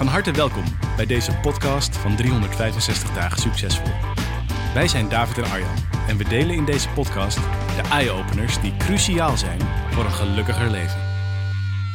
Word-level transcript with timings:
Van 0.00 0.08
harte 0.08 0.32
welkom 0.32 0.64
bij 0.96 1.06
deze 1.06 1.32
podcast 1.42 1.96
van 1.96 2.16
365 2.16 3.10
dagen 3.10 3.38
succesvol. 3.38 3.92
Wij 4.74 4.88
zijn 4.88 5.08
David 5.08 5.38
en 5.38 5.50
Arjan 5.50 5.74
en 6.08 6.16
we 6.16 6.24
delen 6.24 6.54
in 6.54 6.64
deze 6.64 6.88
podcast 6.88 7.36
de 7.76 7.88
eye-openers 7.90 8.60
die 8.60 8.76
cruciaal 8.76 9.36
zijn 9.36 9.60
voor 9.90 10.04
een 10.04 10.10
gelukkiger 10.10 10.70
leven. 10.70 11.00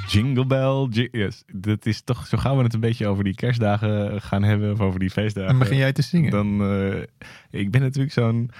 Jingle 0.08 0.46
bell, 0.46 0.88
ji- 0.90 1.08
yes. 1.12 1.44
Dat 1.54 1.86
is 1.86 2.02
toch, 2.02 2.28
zo 2.28 2.38
gaan 2.38 2.58
we 2.58 2.64
het 2.64 2.74
een 2.74 2.80
beetje 2.80 3.08
over 3.08 3.24
die 3.24 3.36
kerstdagen 3.36 4.22
gaan 4.22 4.44
hebben, 4.44 4.72
of 4.72 4.80
over 4.80 5.00
die 5.00 5.12
feestdagen. 5.12 5.50
Dan 5.50 5.60
begin 5.60 5.78
jij 5.78 5.94
te 5.94 6.02
zingen. 6.02 6.32
Dan, 6.32 6.62
eh, 6.62 7.02
ik 7.62 7.72
ben 7.72 7.82
natuurlijk 7.82 8.14
zo'n, 8.14 8.52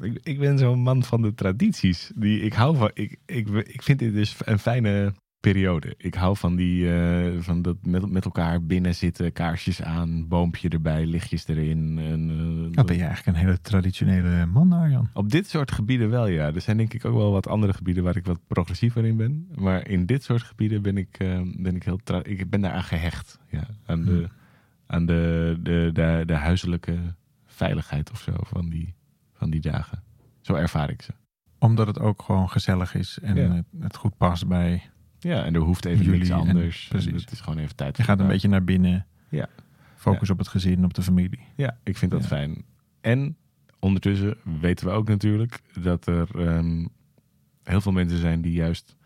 ik, 0.00 0.18
ik 0.22 0.38
ben 0.38 0.58
zo'n 0.58 0.78
man 0.78 1.02
van 1.02 1.22
de 1.22 1.34
tradities. 1.34 2.10
Die, 2.14 2.40
ik 2.40 2.52
hou 2.52 2.76
van, 2.76 2.90
ik, 2.94 3.16
ik, 3.26 3.48
ik 3.48 3.82
vind 3.82 3.98
dit 3.98 4.14
dus 4.14 4.36
een 4.44 4.58
fijne 4.58 5.12
periode. 5.42 5.94
Ik 5.98 6.14
hou 6.14 6.36
van 6.36 6.56
die, 6.56 6.94
eh, 6.94 7.40
van 7.40 7.62
dat 7.62 7.76
met, 7.82 8.10
met 8.10 8.24
elkaar 8.24 8.62
binnen 8.64 8.94
zitten, 8.94 9.32
kaarsjes 9.32 9.82
aan, 9.82 10.28
boompje 10.28 10.68
erbij, 10.68 11.06
lichtjes 11.06 11.46
erin. 11.48 11.98
En, 11.98 12.30
eh, 12.30 12.74
Dan 12.76 12.86
ben 12.86 12.96
je 12.96 13.02
eigenlijk 13.04 13.26
een 13.26 13.44
hele 13.44 13.60
traditionele 13.60 14.46
man, 14.46 14.72
Arjan. 14.72 15.08
op 15.14 15.30
dit 15.30 15.48
soort 15.48 15.70
gebieden 15.72 16.10
wel, 16.10 16.26
ja. 16.26 16.52
Er 16.54 16.60
zijn 16.60 16.76
denk 16.76 16.94
ik 16.94 17.04
ook 17.04 17.14
wel 17.16 17.32
wat 17.32 17.46
andere 17.48 17.72
gebieden 17.72 18.02
waar 18.04 18.16
ik 18.16 18.24
wat 18.26 18.40
progressiever 18.46 19.04
in 19.04 19.16
ben. 19.16 19.48
Maar 19.54 19.88
in 19.88 20.06
dit 20.06 20.22
soort 20.22 20.42
gebieden 20.42 20.82
ben 20.82 20.96
ik, 20.96 21.16
eh, 21.18 21.40
ben 21.56 21.76
ik 21.76 21.82
heel... 21.82 22.00
Ik 22.22 22.50
ben 22.50 22.60
daaraan 22.60 22.82
gehecht. 22.84 23.38
Ja, 23.48 23.66
aan 23.86 24.04
de, 24.04 24.28
aan 24.86 25.06
de, 25.06 25.56
de, 25.62 25.90
de, 25.92 26.22
de 26.26 26.34
huiselijke 26.34 26.96
veiligheid 27.46 28.10
of 28.10 28.20
zo 28.20 28.32
van 28.38 28.68
die, 28.68 28.94
van 29.32 29.50
die 29.50 29.60
dagen. 29.60 30.02
Zo 30.40 30.54
ervaar 30.54 30.90
ik 30.90 31.02
ze. 31.02 31.12
Omdat 31.58 31.86
het 31.86 31.98
ook 32.00 32.22
gewoon 32.22 32.48
gezellig 32.50 32.94
is 32.94 33.18
en 33.22 33.36
Ja. 33.36 33.62
het 33.80 33.96
goed 33.96 34.16
past 34.16 34.46
bij. 34.48 34.90
Ja, 35.22 35.44
en 35.44 35.54
er 35.54 35.60
hoeft 35.60 35.84
even 35.84 36.04
Jullie 36.04 36.18
niks 36.18 36.30
en- 36.30 36.36
anders. 36.36 36.86
precies. 36.88 37.20
Het 37.20 37.32
is 37.32 37.40
gewoon 37.40 37.58
even 37.58 37.76
tijd 37.76 37.96
Je 37.96 38.02
gaat 38.02 38.20
een 38.20 38.26
beetje 38.26 38.48
naar 38.48 38.64
binnen. 38.64 39.06
Ja. 39.28 39.48
Focus 39.96 40.30
op 40.30 40.38
het 40.38 40.48
gezin, 40.48 40.84
op 40.84 40.94
de 40.94 41.02
familie. 41.02 41.40
Ja, 41.56 41.78
ik 41.82 41.96
vind 41.96 42.10
dat 42.10 42.20
Ja. 42.20 42.26
fijn. 42.26 42.64
En 43.00 43.36
ondertussen 43.78 44.36
weten 44.60 44.86
we 44.86 44.92
ook 44.92 45.08
natuurlijk 45.08 45.60
dat 45.80 46.06
er 46.06 46.28
ehm, 46.48 46.86
heel 47.64 47.80
veel 47.80 47.92
mensen 47.92 48.18
zijn 48.18 48.40
die 48.42 48.52
juist 48.52 48.96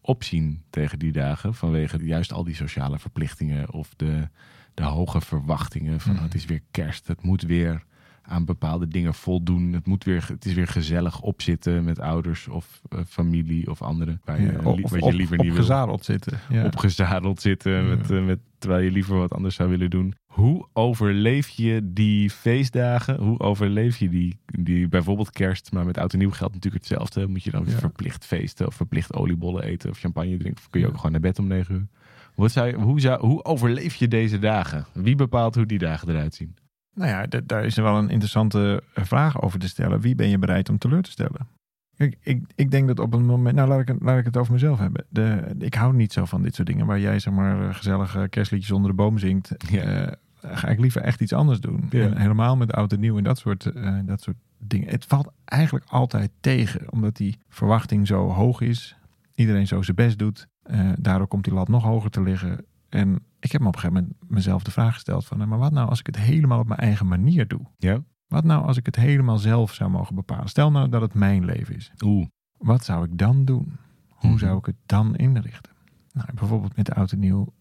opzien 0.00 0.62
tegen 0.70 0.98
die 0.98 1.12
dagen. 1.12 1.54
Vanwege 1.54 2.04
juist 2.06 2.32
al 2.32 2.44
die 2.44 2.54
sociale 2.54 2.98
verplichtingen 2.98 3.72
of 3.72 3.94
de, 3.96 4.28
de 4.74 4.82
hoge 4.82 5.20
verwachtingen 5.20 6.00
van 6.00 6.14
Mhm. 6.14 6.22
het 6.22 6.34
is 6.34 6.44
weer 6.44 6.60
kerst. 6.70 7.06
Het 7.08 7.22
moet 7.22 7.42
weer 7.42 7.84
aan 8.30 8.44
bepaalde 8.44 8.88
dingen 8.88 9.14
voldoen. 9.14 9.72
Het, 9.72 9.86
moet 9.86 10.04
weer, 10.04 10.24
het 10.28 10.44
is 10.44 10.52
weer 10.54 10.66
gezellig 10.66 11.20
opzitten 11.20 11.84
met 11.84 12.00
ouders 12.00 12.48
of 12.48 12.80
eh, 12.88 12.98
familie 13.08 13.70
of 13.70 13.82
anderen. 13.82 14.20
Waar 14.24 14.40
je, 14.40 14.46
Ja, 14.46 14.52
li- 14.72 14.82
of 14.82 14.90
wat 14.90 15.00
je 15.00 15.06
op- 15.06 15.12
liever 15.12 15.36
niet 15.36 15.46
wil 15.46 15.54
opgezadeld 15.54 16.04
zitten. 16.04 16.38
Ja. 16.50 16.64
opgezadeld 16.64 17.40
zitten. 17.40 17.72
Ja. 17.72 17.82
Met, 17.96 18.10
eh, 18.10 18.24
met, 18.24 18.38
terwijl 18.58 18.82
je 18.84 18.90
liever 18.90 19.16
wat 19.16 19.32
anders 19.34 19.54
zou 19.54 19.68
willen 19.70 19.90
doen. 19.90 20.14
Hoe 20.26 20.66
overleef 20.72 21.48
je 21.48 21.80
die 21.92 22.30
feestdagen? 22.30 23.16
Hoe 23.16 23.38
overleef 23.40 23.96
je 23.96 24.08
die, 24.08 24.38
die 24.46 24.88
bijvoorbeeld 24.88 25.30
kerst? 25.30 25.72
Maar 25.72 25.84
met 25.84 25.98
oud 25.98 26.12
en 26.12 26.18
nieuw 26.18 26.30
geldt 26.30 26.54
natuurlijk 26.54 26.84
hetzelfde. 26.84 27.26
Moet 27.26 27.42
je 27.44 27.50
dan 27.50 27.66
verplicht 27.66 28.26
feesten 28.26 28.66
of 28.66 28.74
verplicht 28.74 29.14
oliebollen 29.14 29.62
eten 29.62 29.90
of 29.90 29.98
champagne 29.98 30.36
drinken? 30.36 30.62
Of 30.62 30.70
kun 30.70 30.80
je 30.80 30.86
ook 30.86 30.96
gewoon 30.96 31.12
naar 31.12 31.20
bed 31.20 31.38
om 31.38 31.46
negen 31.46 31.74
uur? 31.74 31.86
Wat 32.34 32.52
zou 32.52 32.66
je, 32.66 32.74
hoe, 32.74 33.00
zou, 33.00 33.26
hoe 33.26 33.44
overleef 33.44 33.94
je 33.94 34.08
deze 34.08 34.38
dagen? 34.38 34.86
Wie 34.92 35.14
bepaalt 35.16 35.54
hoe 35.54 35.66
die 35.66 35.78
dagen 35.78 36.08
eruit 36.08 36.34
zien? 36.34 36.54
Nou 37.00 37.12
ja, 37.12 37.40
daar 37.46 37.64
is 37.64 37.76
er 37.76 37.82
wel 37.82 37.96
een 37.98 38.08
interessante 38.10 38.82
eh, 38.94 39.04
vraag 39.04 39.42
over 39.42 39.58
te 39.58 39.68
stellen. 39.68 40.00
Wie 40.00 40.14
ben 40.14 40.28
je 40.28 40.38
bereid 40.38 40.68
om 40.68 40.78
teleur 40.78 41.02
te 41.02 41.10
stellen? 41.10 41.48
Kijk, 41.96 42.16
ik, 42.20 42.42
ik 42.54 42.70
denk 42.70 42.86
dat 42.88 42.98
op 42.98 43.14
een 43.14 43.24
moment. 43.26 43.56
Nou, 43.56 43.68
laat 43.68 43.80
ik, 43.80 43.88
het- 43.88 44.02
laat 44.02 44.18
ik 44.18 44.24
het 44.24 44.36
over 44.36 44.52
mezelf 44.52 44.78
hebben. 44.78 45.04
De, 45.08 45.54
ik 45.58 45.74
hou 45.74 45.94
niet 45.94 46.12
zo 46.12 46.24
van 46.24 46.42
dit 46.42 46.54
soort 46.54 46.68
dingen. 46.68 46.86
Waar 46.86 47.00
jij 47.00 47.18
zeg 47.18 47.32
maar 47.34 47.68
eh, 47.68 47.74
gezellige 47.74 48.26
kerstliedjes 48.28 48.70
onder 48.70 48.90
de 48.90 48.96
boom 48.96 49.18
zingt. 49.18 49.54
Ja. 49.70 49.82
eh, 49.82 50.12
ga 50.42 50.68
ik 50.68 50.80
liever 50.80 51.00
echt 51.02 51.20
iets 51.20 51.32
anders 51.32 51.60
doen. 51.60 51.86
Ja. 51.90 52.04
En 52.04 52.16
helemaal 52.20 52.56
met 52.56 52.72
oud 52.72 52.92
en 52.92 53.00
nieuw 53.00 53.16
en 53.16 53.24
dat 53.24 53.38
soort, 53.38 53.66
eh, 53.66 53.98
dat 54.04 54.22
soort 54.22 54.36
dingen. 54.58 54.88
Het 54.88 55.04
valt 55.04 55.30
eigenlijk 55.44 55.84
altijd 55.88 56.30
tegen. 56.40 56.92
Omdat 56.92 57.16
die 57.16 57.38
verwachting 57.48 58.06
zo 58.06 58.28
hoog 58.28 58.60
is. 58.60 58.96
Iedereen 59.34 59.66
zo 59.66 59.82
zijn 59.82 59.96
best 59.96 60.18
doet. 60.18 60.46
Eh, 60.62 60.88
daardoor 60.98 61.26
komt 61.26 61.44
die 61.44 61.52
lat 61.54 61.68
nog 61.68 61.82
hoger 61.84 62.10
te 62.10 62.22
liggen. 62.22 62.64
En 62.88 63.18
ik 63.40 63.52
heb 63.52 63.60
me 63.60 63.66
op 63.66 63.74
een 63.74 63.80
gegeven 63.80 64.02
moment 64.02 64.30
mezelf 64.30 64.62
de 64.62 64.70
vraag 64.70 64.94
gesteld 64.94 65.26
van... 65.26 65.48
maar 65.48 65.58
wat 65.58 65.72
nou 65.72 65.88
als 65.88 65.98
ik 66.00 66.06
het 66.06 66.16
helemaal 66.16 66.58
op 66.58 66.66
mijn 66.66 66.80
eigen 66.80 67.06
manier 67.06 67.48
doe? 67.48 67.60
Ja? 67.78 68.02
Wat 68.26 68.44
nou 68.44 68.64
als 68.66 68.76
ik 68.76 68.86
het 68.86 68.96
helemaal 68.96 69.38
zelf 69.38 69.74
zou 69.74 69.90
mogen 69.90 70.14
bepalen? 70.14 70.48
Stel 70.48 70.70
nou 70.70 70.88
dat 70.88 71.00
het 71.00 71.14
mijn 71.14 71.44
leven 71.44 71.74
is. 71.76 71.92
Oeh. 72.04 72.26
Wat 72.58 72.84
zou 72.84 73.04
ik 73.04 73.18
dan 73.18 73.44
doen? 73.44 73.76
Hoe 74.08 74.30
Mhm. 74.30 74.38
zou 74.38 74.58
ik 74.58 74.66
het 74.66 74.76
dan 74.86 75.16
inrichten? 75.16 75.72
Nou, 76.12 76.28
bijvoorbeeld 76.34 76.76
met 76.76 76.86
de 76.86 76.94
oud 76.94 77.12
en 77.12 77.18
nieuw 77.18 77.52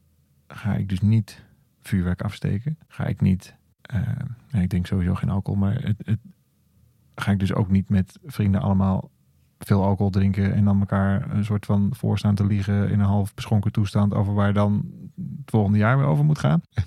ga 0.48 0.74
ik 0.76 0.90
dus 0.90 1.02
niet 1.02 1.46
vuurwerk 1.82 2.22
afsteken. 2.22 2.78
Ga 2.88 3.06
ik 3.06 3.22
niet, 3.22 3.56
eh, 3.82 4.02
ik 4.62 4.70
denk 4.70 4.86
sowieso 4.88 5.16
geen 5.16 5.30
alcohol, 5.30 5.60
maar 5.60 5.82
het, 5.82 6.02
het, 6.06 6.20
ga 7.16 7.32
ik 7.32 7.40
dus 7.40 7.54
ook 7.54 7.70
niet 7.70 7.90
met 7.90 8.20
vrienden 8.24 8.62
allemaal 8.62 9.12
veel 9.66 9.84
alcohol 9.84 10.12
drinken 10.12 10.54
en 10.54 10.66
dan 10.66 10.80
elkaar 10.80 11.32
een 11.32 11.46
soort 11.46 11.66
van 11.66 11.90
voorstaan 11.92 12.36
te 12.36 12.46
liegen 12.46 12.90
in 12.90 13.00
een 13.00 13.06
half 13.06 13.34
beschonken 13.34 13.72
toestand 13.72 14.14
over 14.14 14.34
waar 14.34 14.54
dan 14.54 14.92
het 15.16 15.50
volgende 15.52 15.78
jaar 15.78 15.98
weer 15.98 16.08
over 16.08 16.26
moet 16.26 16.40
gaan. 16.40 16.62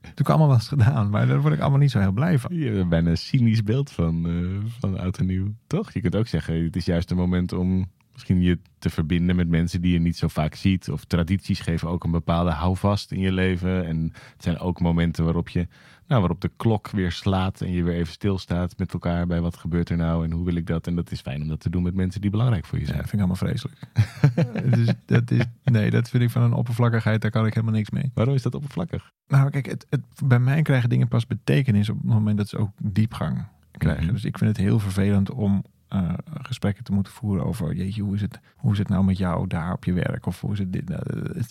Heb 0.00 0.20
ik 0.20 0.28
allemaal 0.28 0.52
eens 0.52 0.68
gedaan, 0.68 1.10
maar 1.10 1.26
daar 1.26 1.40
word 1.40 1.54
ik 1.54 1.60
allemaal 1.60 1.78
niet 1.78 1.90
zo 1.90 1.98
heel 1.98 2.12
blij 2.12 2.38
van. 2.38 2.54
Je 2.54 2.70
hebt 2.70 2.88
bijna 2.88 3.10
een 3.10 3.18
cynisch 3.18 3.62
beeld 3.62 3.90
van, 3.90 4.26
eh, 4.26 4.70
van 4.78 4.98
oud 4.98 5.18
en 5.18 5.26
nieuw. 5.26 5.54
Toch? 5.66 5.92
Je 5.92 6.00
kunt 6.00 6.16
ook 6.16 6.26
zeggen, 6.26 6.64
het 6.64 6.76
is 6.76 6.84
juist 6.84 7.10
een 7.10 7.16
moment 7.16 7.52
om 7.52 7.90
misschien 8.22 8.50
je 8.50 8.58
te 8.78 8.90
verbinden 8.90 9.36
met 9.36 9.48
mensen 9.48 9.80
die 9.80 9.92
je 9.92 10.00
niet 10.00 10.16
zo 10.16 10.28
vaak 10.28 10.54
ziet. 10.54 10.90
Of 10.90 11.04
tradities 11.04 11.60
geven 11.60 11.88
ook 11.88 12.04
een 12.04 12.10
bepaalde 12.10 12.50
houvast 12.50 13.12
in 13.12 13.20
je 13.20 13.32
leven. 13.32 13.86
En 13.86 14.12
het 14.32 14.42
zijn 14.42 14.58
ook 14.58 14.80
momenten 14.80 15.24
waarop 15.24 15.48
je, 15.48 15.66
nou, 16.06 16.20
waarop 16.20 16.40
de 16.40 16.50
klok 16.56 16.90
weer 16.90 17.12
slaat 17.12 17.60
en 17.60 17.72
je 17.72 17.82
weer 17.82 17.94
even 17.94 18.12
stilstaat 18.12 18.78
met 18.78 18.92
elkaar 18.92 19.26
bij 19.26 19.40
wat 19.40 19.56
gebeurt 19.56 19.88
er 19.88 19.96
nou 19.96 20.24
en 20.24 20.32
hoe 20.32 20.44
wil 20.44 20.54
ik 20.54 20.66
dat. 20.66 20.86
En 20.86 20.94
dat 20.94 21.10
is 21.10 21.20
fijn 21.20 21.42
om 21.42 21.48
dat 21.48 21.60
te 21.60 21.70
doen 21.70 21.82
met 21.82 21.94
mensen 21.94 22.20
die 22.20 22.30
belangrijk 22.30 22.64
voor 22.66 22.78
je 22.78 22.84
Ja, 22.84 22.90
zijn. 22.90 23.00
dat 23.00 23.10
vind 23.10 23.22
ik 23.22 23.28
allemaal 23.28 23.48
vreselijk. 23.48 23.80
dus 24.76 24.94
dat 25.06 25.30
is, 25.30 25.44
nee, 25.64 25.90
dat 25.90 26.08
vind 26.08 26.22
ik 26.22 26.30
van 26.30 26.42
een 26.42 26.52
oppervlakkigheid, 26.52 27.20
daar 27.20 27.30
kan 27.30 27.46
ik 27.46 27.54
helemaal 27.54 27.74
niks 27.74 27.90
mee. 27.90 28.10
Waarom 28.14 28.34
is 28.34 28.42
dat 28.42 28.54
oppervlakkig? 28.54 29.10
Nou, 29.26 29.50
kijk, 29.50 29.66
het, 29.66 29.86
het, 29.90 30.00
bij 30.24 30.38
mij 30.38 30.62
krijgen 30.62 30.88
dingen 30.88 31.08
pas 31.08 31.26
betekenis 31.26 31.88
op 31.88 31.96
het 31.96 32.06
moment 32.06 32.36
dat 32.36 32.48
ze 32.48 32.58
ook 32.58 32.70
diepgang 32.82 33.44
krijgen. 33.78 34.04
Mhm. 34.04 34.12
Dus 34.12 34.24
ik 34.24 34.38
vind 34.38 34.56
het 34.56 34.66
heel 34.66 34.78
vervelend 34.78 35.30
om 35.30 35.64
eh, 35.92 36.12
gesprekken 36.42 36.84
te 36.84 36.92
moeten 36.92 37.12
voeren 37.12 37.44
over, 37.44 37.74
jeetje, 37.74 38.02
hoe 38.02 38.14
is, 38.14 38.20
het, 38.20 38.40
hoe 38.56 38.72
is 38.72 38.78
het 38.78 38.88
nou 38.88 39.04
met 39.04 39.18
jou 39.18 39.46
daar 39.46 39.72
op 39.72 39.84
je 39.84 39.92
werk? 39.92 40.26
Of 40.26 40.40
hoe 40.40 40.52
is 40.52 40.58
het 40.58 40.72
dit? 40.72 40.88
Nou, 40.88 41.02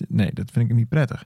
Nee, 0.07 0.34
dat 0.34 0.52
vind 0.52 0.69
ik 0.69 0.75
niet 0.75 0.90
prettig. 0.90 1.25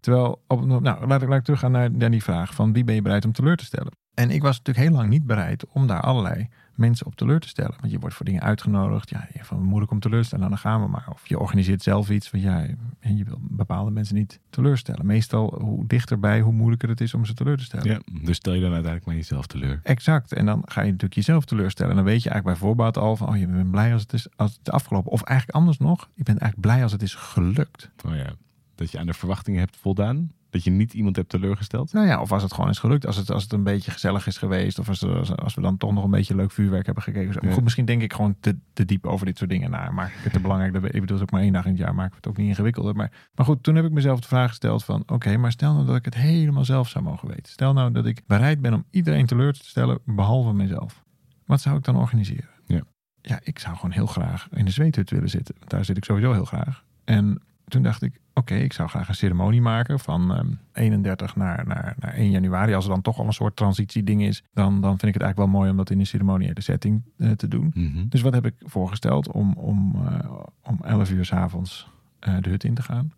Terwijl, 0.00 0.42
op, 0.46 0.66
mo- 0.66 0.80
nou, 0.80 1.06
laat 1.06 1.22
ik, 1.22 1.28
laat 1.28 1.38
ik 1.38 1.44
teruggaan 1.44 1.72
naar, 1.72 1.90
naar 1.90 2.10
die 2.10 2.22
vraag 2.22 2.54
van 2.54 2.72
wie 2.72 2.84
ben 2.84 2.94
je 2.94 3.02
bereid 3.02 3.24
om 3.24 3.32
teleur 3.32 3.56
te 3.56 3.64
stellen? 3.64 3.92
En 4.14 4.30
ik 4.30 4.42
was 4.42 4.56
natuurlijk 4.58 4.86
heel 4.86 4.96
lang 4.96 5.08
niet 5.08 5.26
bereid 5.26 5.66
om 5.66 5.86
daar 5.86 6.00
allerlei 6.00 6.48
mensen 6.76 7.06
op 7.06 7.14
teleur 7.14 7.40
te 7.40 7.48
stellen. 7.48 7.74
Want 7.80 7.92
je 7.92 7.98
wordt 7.98 8.14
voor 8.14 8.24
dingen 8.24 8.42
uitgenodigd. 8.42 9.10
Ja, 9.10 9.28
je 9.32 9.44
van 9.44 9.62
moeilijk 9.62 9.92
om 9.92 10.00
teleur 10.00 10.20
te 10.20 10.26
stellen, 10.26 10.48
nou, 10.48 10.60
dan 10.62 10.70
gaan 10.70 10.82
we 10.82 10.88
maar. 10.88 11.06
Of 11.10 11.28
je 11.28 11.38
organiseert 11.38 11.82
zelf 11.82 12.10
iets. 12.10 12.30
Want 12.30 12.44
ja, 12.44 12.66
en 13.00 13.16
je 13.16 13.24
wil 13.24 13.38
bepaalde 13.40 13.90
mensen 13.90 14.14
niet 14.14 14.40
teleurstellen. 14.50 15.06
Meestal, 15.06 15.58
hoe 15.60 15.86
dichterbij, 15.86 16.40
hoe 16.40 16.52
moeilijker 16.52 16.88
het 16.88 17.00
is 17.00 17.14
om 17.14 17.24
ze 17.24 17.34
teleur 17.34 17.56
te 17.56 17.64
stellen. 17.64 17.86
Ja, 17.86 18.00
dus 18.22 18.36
stel 18.36 18.52
je 18.52 18.60
dan 18.60 18.72
uiteindelijk 18.72 19.06
maar 19.06 19.16
jezelf 19.16 19.46
teleur. 19.46 19.80
Exact. 19.82 20.32
En 20.32 20.46
dan 20.46 20.62
ga 20.64 20.80
je 20.80 20.86
natuurlijk 20.86 21.14
jezelf 21.14 21.44
teleurstellen. 21.44 21.90
En 21.90 21.96
dan 21.96 22.06
weet 22.06 22.22
je 22.22 22.30
eigenlijk 22.30 22.58
bij 22.58 22.68
voorbaat 22.68 22.96
al 22.96 23.16
van, 23.16 23.28
oh, 23.28 23.36
je 23.36 23.46
bent 23.46 23.70
blij 23.70 23.92
als 23.92 24.02
het 24.02 24.12
is, 24.12 24.26
als 24.36 24.52
het 24.52 24.60
is 24.66 24.72
afgelopen. 24.72 25.12
Of 25.12 25.22
eigenlijk 25.22 25.58
anders 25.58 25.78
nog, 25.78 26.08
je 26.14 26.22
bent 26.22 26.38
eigenlijk 26.38 26.68
blij 26.70 26.82
als 26.82 26.92
het 26.92 27.02
is 27.02 27.14
gelukt. 27.14 27.90
Oh 28.04 28.16
ja, 28.16 28.32
dat 28.74 28.90
je 28.90 28.98
aan 28.98 29.06
de 29.06 29.14
verwachtingen 29.14 29.60
hebt 29.60 29.76
voldaan. 29.76 30.30
Dat 30.54 30.64
je 30.64 30.70
niet 30.70 30.94
iemand 30.94 31.16
hebt 31.16 31.28
teleurgesteld. 31.28 31.92
Nou 31.92 32.06
ja, 32.06 32.20
of 32.20 32.32
als 32.32 32.42
het 32.42 32.52
gewoon 32.52 32.70
is 32.70 32.78
gelukt. 32.78 33.06
Als 33.06 33.16
het, 33.16 33.30
als 33.30 33.42
het 33.42 33.52
een 33.52 33.62
beetje 33.62 33.90
gezellig 33.90 34.26
is 34.26 34.38
geweest. 34.38 34.78
Of 34.78 34.88
als, 34.88 35.04
als, 35.04 35.36
als 35.36 35.54
we 35.54 35.60
dan 35.60 35.76
toch 35.76 35.92
nog 35.92 36.04
een 36.04 36.10
beetje 36.10 36.34
leuk 36.34 36.50
vuurwerk 36.50 36.86
hebben 36.86 37.02
gekeken. 37.02 37.38
Maar. 37.42 37.52
Goed, 37.52 37.62
misschien 37.62 37.84
denk 37.84 38.02
ik 38.02 38.12
gewoon 38.12 38.36
te, 38.40 38.56
te 38.72 38.84
diep 38.84 39.06
over 39.06 39.26
dit 39.26 39.38
soort 39.38 39.50
dingen 39.50 39.70
na. 39.70 39.90
Maak 39.90 40.08
ik 40.08 40.22
het 40.22 40.32
te 40.32 40.40
belangrijk. 40.40 40.72
Dat 40.72 40.82
we, 40.82 40.90
ik 40.90 41.00
bedoel, 41.00 41.20
ook 41.20 41.30
maar 41.30 41.40
één 41.40 41.52
dag 41.52 41.64
in 41.64 41.70
het 41.70 41.80
jaar. 41.80 41.94
Maak 41.94 42.08
ik 42.08 42.14
het 42.14 42.26
ook 42.26 42.36
niet 42.36 42.48
ingewikkelder. 42.48 42.94
Maar, 42.94 43.12
maar 43.34 43.46
goed, 43.46 43.62
toen 43.62 43.74
heb 43.74 43.84
ik 43.84 43.92
mezelf 43.92 44.20
de 44.20 44.28
vraag 44.28 44.48
gesteld 44.48 44.84
van... 44.84 45.02
Oké, 45.06 45.36
maar 45.36 45.52
stel 45.52 45.72
nou 45.72 45.86
dat 45.86 45.96
ik 45.96 46.04
het 46.04 46.14
helemaal 46.14 46.64
zelf 46.64 46.88
zou 46.88 47.04
mogen 47.04 47.28
weten. 47.28 47.52
Stel 47.52 47.72
nou 47.72 47.92
dat 47.92 48.06
ik 48.06 48.22
bereid 48.26 48.60
ben 48.60 48.74
om 48.74 48.84
iedereen 48.90 49.26
teleur 49.26 49.52
te 49.52 49.64
stellen. 49.64 49.98
Behalve 50.04 50.52
mezelf. 50.52 51.04
Wat 51.46 51.60
zou 51.60 51.76
ik 51.76 51.84
dan 51.84 51.96
organiseren? 51.96 52.50
Ja. 52.66 52.82
Ja, 53.20 53.40
ik 53.42 53.58
zou 53.58 53.76
gewoon 53.76 53.90
heel 53.90 54.06
graag 54.06 54.48
in 54.50 54.64
de 54.64 54.70
zweethut 54.70 55.10
willen 55.10 55.30
zitten. 55.30 55.54
Want 55.58 55.70
daar 55.70 55.84
zit 55.84 55.96
ik 55.96 56.04
sowieso 56.04 56.32
heel 56.32 56.44
graag. 56.44 56.84
En 57.04 57.42
toen 57.68 57.82
dacht 57.82 58.02
ik, 58.02 58.20
oké, 58.34 58.54
ik 58.54 58.72
zou 58.72 58.88
graag 58.88 59.08
een 59.08 59.14
ceremonie 59.14 59.60
maken 59.60 59.98
van 60.00 60.34
ehm, 60.34 60.48
31 60.72 61.36
naar, 61.36 61.66
naar, 61.66 61.94
naar 61.98 62.14
1 62.14 62.30
januari. 62.30 62.74
Als 62.74 62.84
er 62.84 62.90
dan 62.90 63.02
toch 63.02 63.18
al 63.18 63.26
een 63.26 63.32
soort 63.32 63.56
transitieding 63.56 64.22
is, 64.22 64.42
dan, 64.52 64.80
dan 64.80 64.98
vind 64.98 65.02
ik 65.02 65.14
het 65.14 65.22
eigenlijk 65.22 65.36
wel 65.36 65.60
mooi 65.60 65.70
om 65.70 65.76
dat 65.76 65.90
in 65.90 65.98
een 65.98 66.06
ceremoniële 66.06 66.60
setting 66.60 67.02
eh, 67.18 67.30
te 67.30 67.48
doen. 67.48 67.70
Mhm. 67.74 68.08
Dus 68.08 68.20
wat 68.20 68.34
heb 68.34 68.46
ik 68.46 68.54
voorgesteld 68.58 69.32
om, 69.32 69.52
om, 69.52 70.06
eh, 70.06 70.30
om 70.62 70.78
11 70.82 71.10
uur 71.10 71.24
's 71.24 71.32
avonds 71.32 71.88
eh, 72.18 72.34
de 72.40 72.50
hut 72.50 72.64
in 72.64 72.74
te 72.74 72.82
gaan. 72.82 73.12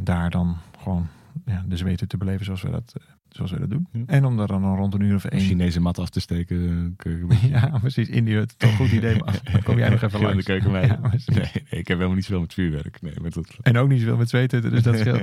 Daar 0.00 0.30
dan 0.30 0.56
gewoon 0.78 1.08
ja, 1.44 1.64
de 1.68 1.76
zweten 1.76 2.08
te 2.08 2.16
beleven 2.16 2.44
zoals 2.44 2.62
we 2.62 2.70
dat, 2.70 2.92
eh, 2.96 3.06
zoals 3.28 3.50
we 3.50 3.58
dat 3.58 3.70
doen. 3.70 3.86
Ja. 3.92 4.02
En 4.06 4.24
om 4.24 4.36
daar 4.36 4.46
dan 4.46 4.76
rond 4.76 4.94
een 4.94 5.00
uur 5.00 5.14
of 5.14 5.24
Een 5.24 5.30
één... 5.30 5.40
Chinese 5.40 5.80
mat 5.80 5.98
af 5.98 6.10
te 6.10 6.20
steken. 6.20 6.56
eh, 6.96 7.12
een 7.12 7.28
Ja, 7.50 7.78
precies. 7.78 8.08
In 8.08 8.24
die 8.24 8.34
hut. 8.34 8.58
Toch 8.58 8.70
een 8.70 8.76
goed 8.76 8.90
idee. 8.92 9.18
Maar 9.18 9.40
dan 9.52 9.62
kom 9.62 9.78
jij 9.78 9.88
nog 9.88 10.02
even 10.02 10.20
langs. 10.26 10.44
keukenmeid. 10.44 10.88
Ja, 10.90 10.94
precies. 10.94 11.26
Nee, 11.34 11.50
nee, 11.52 11.80
ik 11.80 11.88
heb 11.88 11.96
helemaal 11.96 12.14
niet 12.14 12.24
zoveel 12.24 12.40
met 12.40 12.54
vuurwerk. 12.54 13.00
Nee, 13.02 13.14
maar 13.20 13.30
dat... 13.30 13.56
En 13.62 13.76
ook 13.76 13.88
niet 13.88 14.00
zoveel 14.00 14.16
met 14.16 14.28
zweethutten, 14.28 14.70
dus 14.70 14.82
dat 14.82 14.98
scheelt. 14.98 15.20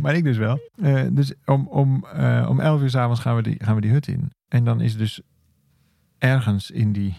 maar 0.00 0.14
ik 0.14 0.24
dus 0.24 0.36
wel. 0.36 0.58
Eh, 0.76 1.02
dus 1.10 1.32
om, 1.44 1.66
om, 1.68 2.04
om 2.48 2.60
11 2.60 2.80
uur 2.82 2.90
s'avonds 2.90 3.20
gaan, 3.20 3.36
we 3.36 3.42
die- 3.42 3.64
gaan 3.64 3.74
we 3.74 3.80
die 3.80 3.90
hut 3.90 4.08
in. 4.08 4.30
En 4.48 4.64
dan 4.64 4.80
is 4.80 4.96
dus 4.96 5.20
ergens 6.18 6.70
in 6.70 6.92
die 6.92 7.14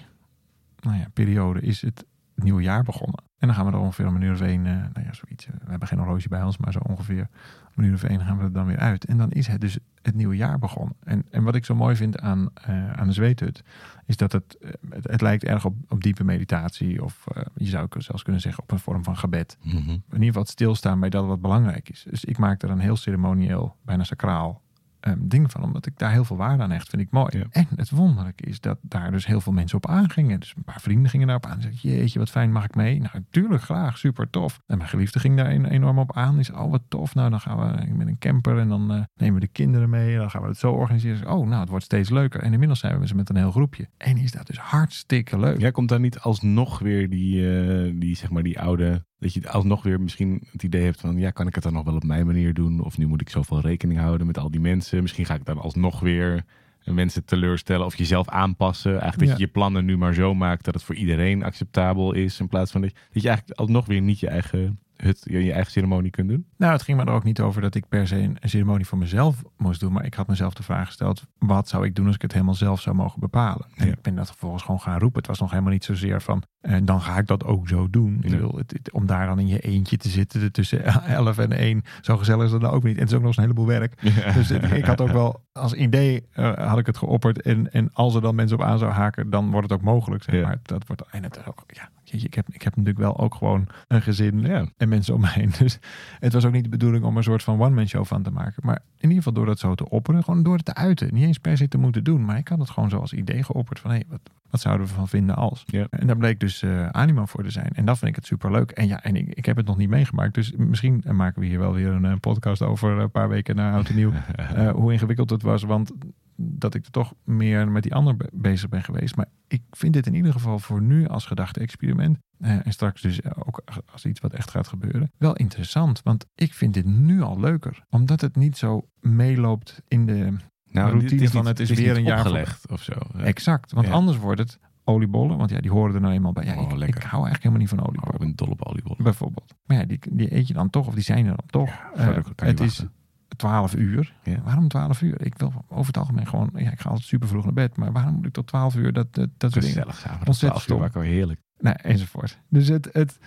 nou 0.79 0.97
ja, 0.97 1.07
periode 1.13 1.61
is 1.61 1.81
het 1.81 2.05
nieuwe 2.35 2.61
jaar 2.61 2.83
begonnen. 2.83 3.22
En 3.43 3.49
dan 3.49 3.57
gaan 3.57 3.65
we 3.65 3.71
er 3.71 3.77
ongeveer 3.83 4.07
om 4.07 4.15
een 4.15 4.21
uur 4.21 4.33
of 4.33 4.41
één, 4.41 4.65
eh, 4.65 4.71
nou 4.73 5.05
ja, 5.05 5.13
zoiets. 5.13 5.45
eh, 5.45 5.53
We 5.63 5.69
hebben 5.69 5.87
geen 5.87 5.99
horloge 5.99 6.29
bij 6.29 6.43
ons, 6.43 6.57
maar 6.57 6.71
zo 6.71 6.79
ongeveer 6.79 7.27
om 7.75 7.83
een 7.83 7.89
uur 7.89 7.93
of 7.93 8.03
één 8.03 8.21
gaan 8.21 8.37
we 8.37 8.43
er 8.43 8.51
dan 8.53 8.65
weer 8.65 8.77
uit. 8.77 9.05
En 9.05 9.17
dan 9.17 9.31
is 9.31 9.47
het 9.47 9.61
dus 9.61 9.77
het 10.01 10.15
nieuwe 10.15 10.35
jaar 10.35 10.59
begonnen. 10.59 10.95
En, 11.03 11.25
en 11.31 11.43
wat 11.43 11.55
ik 11.55 11.65
zo 11.65 11.75
mooi 11.75 11.95
vind 11.95 12.19
aan, 12.19 12.49
eh, 12.53 12.91
aan 12.91 13.07
de 13.07 13.13
zweethut, 13.13 13.63
is 14.05 14.17
dat 14.17 14.31
het, 14.31 14.57
het, 14.89 15.07
het 15.11 15.21
lijkt 15.21 15.43
erg 15.43 15.65
op, 15.65 15.75
op 15.89 16.03
diepe 16.03 16.23
meditatie. 16.23 17.03
Of 17.03 17.23
je 17.55 17.65
zou 17.65 17.87
zelfs 17.97 18.23
kunnen 18.23 18.41
zeggen 18.41 18.63
op 18.63 18.71
een 18.71 18.79
vorm 18.79 19.03
van 19.03 19.17
gebed 19.17 19.57
Mhm. 19.63 19.75
in 19.89 20.03
ieder 20.11 20.25
geval 20.27 20.45
stilstaan 20.45 20.99
bij 20.99 21.09
dat 21.09 21.25
wat 21.25 21.41
belangrijk 21.41 21.89
is. 21.89 22.05
Dus 22.09 22.25
ik 22.25 22.37
maak 22.37 22.61
er 22.61 22.69
een 22.69 22.79
heel 22.79 22.95
ceremonieel, 22.95 23.75
bijna 23.85 24.03
sacraal 24.03 24.61
ehm, 25.03 25.17
ding 25.21 25.51
van. 25.51 25.63
Omdat 25.63 25.85
ik 25.85 25.97
daar 25.97 26.11
heel 26.11 26.25
veel 26.25 26.37
waarde 26.37 26.63
aan 26.63 26.71
hecht. 26.71 26.89
Vind 26.89 27.01
ik 27.01 27.11
mooi. 27.11 27.37
Ja. 27.37 27.45
En 27.49 27.67
het 27.75 27.89
wonderlijke 27.89 28.43
is 28.43 28.59
dat 28.59 28.77
daar 28.81 29.11
dus 29.11 29.25
heel 29.25 29.41
veel 29.41 29.53
mensen 29.53 29.77
op 29.77 29.87
aangingen. 29.87 30.39
Dus 30.39 30.53
een 30.55 30.63
paar 30.63 30.81
vrienden 30.81 31.09
gingen 31.09 31.27
daarop 31.27 31.45
aan. 31.45 31.61
Zeg, 31.61 31.81
jeetje, 31.81 32.19
wat 32.19 32.29
fijn, 32.29 32.51
mag 32.51 32.63
ik 32.63 32.75
mee? 32.75 32.99
Nou, 32.99 33.11
natuurlijk, 33.13 33.63
graag, 33.63 33.97
super 33.97 34.29
tof. 34.29 34.61
En 34.65 34.77
mijn 34.77 34.89
geliefde 34.89 35.19
ging 35.19 35.37
daar 35.37 35.47
enorm 35.47 35.99
op 35.99 36.15
aan. 36.15 36.35
Die 36.35 36.43
zei, 36.43 36.57
oh, 36.57 36.71
wat 36.71 36.81
tof. 36.87 37.15
Nou, 37.15 37.29
dan 37.29 37.39
gaan 37.39 37.57
we 37.57 37.93
met 37.93 38.07
een 38.07 38.17
camper 38.17 38.59
en 38.59 38.67
dan 38.67 38.91
eh, 38.91 39.01
nemen 39.15 39.35
we 39.35 39.45
de 39.45 39.51
kinderen 39.51 39.89
mee. 39.89 40.13
En 40.13 40.19
dan 40.19 40.29
gaan 40.29 40.41
we 40.41 40.47
het 40.47 40.57
zo 40.57 40.71
organiseren. 40.71 41.31
Oh, 41.31 41.47
nou, 41.47 41.59
het 41.59 41.69
wordt 41.69 41.85
steeds 41.85 42.09
leuker. 42.09 42.41
En 42.41 42.51
inmiddels 42.53 42.79
zijn 42.79 42.99
we 42.99 43.15
met 43.15 43.29
een 43.29 43.35
heel 43.35 43.51
groepje. 43.51 43.89
En 43.97 44.17
is 44.17 44.31
dat 44.31 44.47
dus 44.47 44.57
hartstikke 44.57 45.39
leuk. 45.39 45.59
Ja, 45.59 45.71
komt 45.71 45.89
daar 45.89 45.99
niet 45.99 46.19
alsnog 46.19 46.79
weer 46.79 47.09
die, 47.09 47.59
eh, 47.59 47.91
die, 47.95 48.15
zeg 48.15 48.29
maar, 48.29 48.43
die 48.43 48.59
oude... 48.59 49.05
Dat 49.23 49.33
je 49.33 49.49
alsnog 49.49 49.83
weer 49.83 50.01
misschien 50.01 50.43
het 50.51 50.63
idee 50.63 50.83
hebt 50.83 50.99
van... 50.99 51.17
Ja, 51.17 51.31
kan 51.31 51.47
ik 51.47 51.55
het 51.55 51.63
dan 51.63 51.73
nog 51.73 51.83
wel 51.83 51.95
op 51.95 52.03
mijn 52.03 52.25
manier 52.25 52.53
doen? 52.53 52.79
Of 52.83 52.97
nu 52.97 53.05
moet 53.07 53.21
ik 53.21 53.29
zoveel 53.29 53.59
rekening 53.59 53.99
houden 53.99 54.27
met 54.27 54.37
al 54.37 54.51
die 54.51 54.59
mensen. 54.59 55.01
Misschien 55.01 55.25
ga 55.25 55.33
ik 55.35 55.45
dan 55.45 55.59
alsnog 55.59 55.99
weer 55.99 56.45
mensen 56.85 57.25
teleurstellen 57.25 57.85
of 57.85 57.95
jezelf 57.95 58.29
aanpassen. 58.29 58.91
Eigenlijk 58.91 59.19
dat 59.19 59.29
Ja. 59.29 59.35
je 59.35 59.41
je 59.41 59.47
plannen 59.47 59.85
nu 59.85 59.97
maar 59.97 60.13
zo 60.13 60.33
maakt 60.33 60.65
dat 60.65 60.73
het 60.73 60.83
voor 60.83 60.95
iedereen 60.95 61.43
acceptabel 61.43 62.13
is. 62.13 62.39
In 62.39 62.47
plaats 62.47 62.71
van 62.71 62.81
dat 62.81 62.89
je, 62.89 62.95
dat 63.13 63.21
je 63.21 63.27
eigenlijk 63.29 63.59
alsnog 63.59 63.85
weer 63.85 64.01
niet 64.01 64.19
je 64.19 64.27
eigen 64.27 64.79
hut, 65.03 65.21
je, 65.23 65.43
je 65.43 65.51
eigen 65.53 65.71
ceremonie 65.71 66.11
kunt 66.11 66.29
doen. 66.29 66.45
Nou, 66.57 66.71
het 66.73 66.81
ging 66.81 66.97
me 66.97 67.03
er 67.05 67.11
ook 67.11 67.23
niet 67.23 67.39
over 67.41 67.61
dat 67.61 67.75
ik 67.75 67.87
per 67.87 68.07
se 68.07 68.15
een, 68.17 68.37
een 68.39 68.49
ceremonie 68.49 68.85
voor 68.85 68.97
mezelf 68.97 69.43
moest 69.57 69.79
doen. 69.79 69.93
Maar 69.93 70.05
ik 70.05 70.13
had 70.13 70.27
mezelf 70.27 70.53
de 70.53 70.63
vraag 70.63 70.85
gesteld: 70.87 71.23
wat 71.37 71.67
zou 71.67 71.85
ik 71.85 71.95
doen 71.95 72.05
als 72.05 72.15
ik 72.15 72.21
het 72.21 72.31
helemaal 72.33 72.53
zelf 72.55 72.81
zou 72.81 72.95
mogen 72.95 73.19
bepalen? 73.19 73.65
En 73.75 73.85
Ja. 73.85 73.91
ik 73.91 74.01
ben 74.01 74.15
dat 74.15 74.27
vervolgens 74.27 74.63
gewoon 74.63 74.79
gaan 74.81 74.99
roepen. 74.99 75.17
Het 75.17 75.27
was 75.27 75.39
nog 75.39 75.49
helemaal 75.49 75.71
niet 75.71 75.83
zozeer 75.85 76.21
van: 76.21 76.43
eh, 76.61 76.77
dan 76.83 77.01
ga 77.01 77.17
ik 77.17 77.27
dat 77.27 77.43
ook 77.45 77.67
zo 77.67 77.89
doen. 77.89 78.15
Ik 78.21 78.31
bedoel, 78.31 78.57
het, 78.57 78.71
het- 78.71 78.91
om 78.91 79.05
daar 79.05 79.25
dan 79.27 79.39
in 79.39 79.47
je 79.47 79.59
eentje 79.59 79.97
te 79.97 80.09
zitten 80.09 80.51
tussen 80.51 80.83
11 81.05 81.37
en 81.37 81.51
1, 81.51 81.81
zo 82.01 82.17
gezellig 82.17 82.45
is 82.45 82.51
dat 82.51 82.61
nou 82.61 82.73
ook 82.73 82.83
niet. 82.83 82.95
En 82.95 82.99
het 83.01 83.09
is 83.09 83.15
ook 83.15 83.19
nog 83.23 83.27
eens 83.29 83.37
een 83.37 83.43
heleboel 83.43 83.67
werk. 83.67 84.01
Dus 84.33 84.49
het- 84.49 84.71
ik 84.71 84.85
had 84.85 85.01
ook 85.01 85.11
wel 85.11 85.41
als 85.53 85.73
idee 85.73 86.25
eh, 86.31 86.67
had 86.67 86.77
ik 86.79 86.85
het 86.85 86.97
geopperd. 86.97 87.41
En, 87.41 87.71
en 87.73 87.89
als 87.93 88.15
er 88.15 88.21
dan 88.21 88.35
mensen 88.35 88.57
op 88.57 88.63
aan 88.63 88.77
zou 88.77 88.91
haken, 88.91 89.29
dan 89.29 89.51
wordt 89.51 89.69
het 89.69 89.79
ook 89.79 89.85
mogelijk. 89.85 90.23
Zeg 90.23 90.35
Ja. 90.35 90.41
maar. 90.41 90.59
Dat 90.63 90.87
wordt, 90.87 91.03
en 91.11 91.23
het 91.23 91.37
is 91.37 91.45
ook, 91.45 91.63
ja, 91.67 91.89
jeetje, 92.03 92.27
ik, 92.27 92.33
heb, 92.33 92.47
ik 92.49 92.61
heb 92.61 92.75
natuurlijk 92.75 93.05
wel 93.05 93.19
ook 93.19 93.35
gewoon 93.35 93.67
een 93.87 94.01
gezin 94.01 94.39
Ja. 94.41 94.65
en 94.77 94.89
mensen 94.89 95.13
om 95.13 95.21
me 95.21 95.29
heen. 95.29 95.51
Dus 95.59 95.79
het 96.19 96.33
was 96.33 96.45
ook 96.45 96.51
niet 96.53 96.63
de 96.63 96.69
bedoeling 96.69 97.03
om 97.03 97.17
een 97.17 97.23
soort 97.23 97.43
van 97.43 97.61
one-man 97.61 97.87
show 97.87 98.05
van 98.05 98.23
te 98.23 98.31
maken. 98.31 98.55
Maar 98.65 98.75
in 98.97 99.09
ieder 99.09 99.17
geval 99.17 99.33
door 99.33 99.45
dat 99.45 99.59
zo 99.59 99.75
te 99.75 99.89
opperen, 99.89 100.23
gewoon 100.23 100.43
door 100.43 100.55
het 100.55 100.65
te 100.65 100.73
uiten. 100.75 101.13
Niet 101.13 101.23
eens 101.23 101.37
per 101.37 101.57
se 101.57 101.67
te 101.67 101.77
moeten 101.77 102.03
doen, 102.03 102.25
maar 102.25 102.37
ik 102.37 102.47
had 102.47 102.59
het 102.59 102.69
gewoon 102.69 102.89
zo 102.89 102.99
als 102.99 103.13
idee 103.13 103.43
geopperd 103.43 103.79
van 103.79 103.91
hé, 103.91 103.99
wat, 104.07 104.19
wat 104.53 104.61
zouden 104.61 104.87
we 104.87 104.93
van 104.93 105.07
vinden 105.07 105.35
als? 105.35 105.63
Ja. 105.65 105.87
En 105.89 106.07
daar 106.07 106.17
bleek 106.17 106.39
dus 106.39 106.61
eh 106.61 106.87
animo 106.89 107.25
voor 107.25 107.43
te 107.43 107.49
zijn. 107.51 107.69
En 107.73 107.85
dat 107.85 107.97
vind 107.97 108.09
ik 108.09 108.15
het 108.15 108.25
super 108.25 108.51
leuk. 108.51 108.71
En 108.71 108.87
ja, 108.87 109.03
en 109.03 109.15
ik, 109.15 109.27
ik 109.33 109.45
heb 109.45 109.57
het 109.57 109.65
nog 109.65 109.77
niet 109.77 109.89
meegemaakt. 109.89 110.33
Dus 110.33 110.51
misschien 110.51 111.01
eh, 111.05 111.13
maken 111.13 111.41
we 111.41 111.47
hier 111.47 111.59
wel 111.59 111.73
weer 111.73 111.87
een 111.91 112.05
eh, 112.05 112.15
podcast 112.19 112.61
over 112.61 112.91
een 112.91 113.11
paar 113.11 113.29
weken 113.29 113.55
na 113.55 113.71
oud 113.73 113.89
en 113.89 113.95
nieuw. 113.95 114.11
eh, 114.35 114.69
hoe 114.71 114.91
ingewikkeld 114.91 115.29
het 115.29 115.41
was. 115.41 115.63
Want 115.63 115.91
dat 116.35 116.73
ik 116.75 116.85
er 116.85 116.91
toch 116.91 117.13
meer 117.23 117.67
met 117.71 117.83
die 117.83 117.93
ander 117.95 118.15
be- 118.15 118.29
bezig 118.33 118.69
ben 118.69 118.83
geweest. 118.83 119.15
Maar 119.15 119.25
ik 119.47 119.61
vind 119.71 119.93
dit 119.93 120.07
in 120.07 120.13
ieder 120.15 120.31
geval 120.31 120.59
voor 120.59 120.81
nu 120.81 121.07
als 121.07 121.25
gedachte-experiment. 121.25 122.17
eh, 122.39 122.65
en 122.65 122.71
straks 122.71 123.01
dus 123.01 123.25
ook 123.35 123.61
als 123.91 124.05
iets 124.05 124.19
wat 124.19 124.33
echt 124.33 124.49
gaat 124.51 124.67
gebeuren. 124.67 125.11
Wel 125.17 125.35
interessant. 125.35 126.01
Want 126.03 126.25
ik 126.35 126.53
vind 126.53 126.73
dit 126.73 126.85
nu 126.85 127.21
al 127.21 127.39
leuker. 127.39 127.83
Omdat 127.89 128.21
het 128.21 128.35
niet 128.35 128.57
zo 128.57 128.87
meeloopt 128.99 129.81
in 129.87 130.05
de 130.05 130.35
Nou, 130.73 130.89
routine 130.89 131.21
dit 131.21 131.31
van 131.31 131.39
niet- 131.45 131.57
het 131.57 131.69
is 131.69 131.77
weer 131.77 131.97
een 131.97 132.03
jaar 132.03 132.17
opgelegd 132.19 132.71
of 132.71 132.81
zo. 132.83 132.93
Ja. 133.17 133.23
Exact. 133.23 133.71
Want 133.71 133.87
Ja. 133.87 133.93
anders 133.93 134.17
wordt 134.17 134.39
het 134.39 134.59
oliebollen. 134.83 135.37
Want 135.37 135.49
ja, 135.49 135.59
die 135.61 135.71
horen 135.71 135.95
er 135.95 136.01
nou 136.01 136.13
eenmaal 136.13 136.33
bij. 136.33 136.45
Ja, 136.45 136.55
Oh, 136.57 136.71
ik, 136.71 136.77
lekker. 136.77 136.97
ik 137.03 137.09
hou 137.09 137.23
eigenlijk 137.25 137.43
helemaal 137.43 137.59
niet 137.59 137.69
van 137.69 137.79
Oh, 137.79 137.83
ik 137.83 137.89
oliebollen. 137.89 138.19
ben 138.19 138.35
dol 138.35 138.47
op 138.47 138.61
oliebollen. 138.67 139.03
Bijvoorbeeld. 139.03 139.53
Maar 139.65 139.77
ja, 139.77 139.85
die, 139.85 139.99
die 140.11 140.35
eet 140.35 140.47
je 140.47 140.53
dan 140.53 140.69
toch. 140.69 140.87
Of 140.87 140.93
die 140.93 141.03
zijn 141.03 141.25
er 141.25 141.35
dan 141.35 141.45
toch. 141.47 141.69
Eh, 141.95 142.15
het 142.35 142.59
is 142.59 142.77
wachten. 142.77 142.95
12 143.37 143.75
uur. 143.75 144.13
Ja. 144.23 144.41
Waarom 144.43 144.67
12 144.67 145.01
uur? 145.01 145.25
Ik 145.25 145.37
wil 145.37 145.53
over 145.67 145.85
het 145.87 145.97
algemeen 145.97 146.27
gewoon... 146.27 146.49
Ja, 146.55 146.71
ik 146.71 146.79
ga 146.79 146.89
altijd 146.89 147.07
super 147.07 147.27
vroeg 147.27 147.43
naar 147.43 147.53
bed. 147.53 147.77
Maar 147.77 147.91
waarom 147.91 148.13
moet 148.15 148.25
ik 148.25 148.33
tot 148.33 148.47
12 148.47 148.75
uur 148.75 148.93
dat, 148.93 149.13
dat, 149.13 149.29
dat 149.37 149.51
soort 149.51 149.65
dingen? 149.65 149.93
Gezellig. 149.93 150.25
Ontzettend 150.27 150.61
stom. 150.63 150.79
wakker, 150.79 151.01
heerlijk. 151.03 151.39
Nou, 151.59 151.75
enzovoort. 151.81 152.39
Dus 152.49 152.67
het, 152.67 152.89
het, 152.91 153.19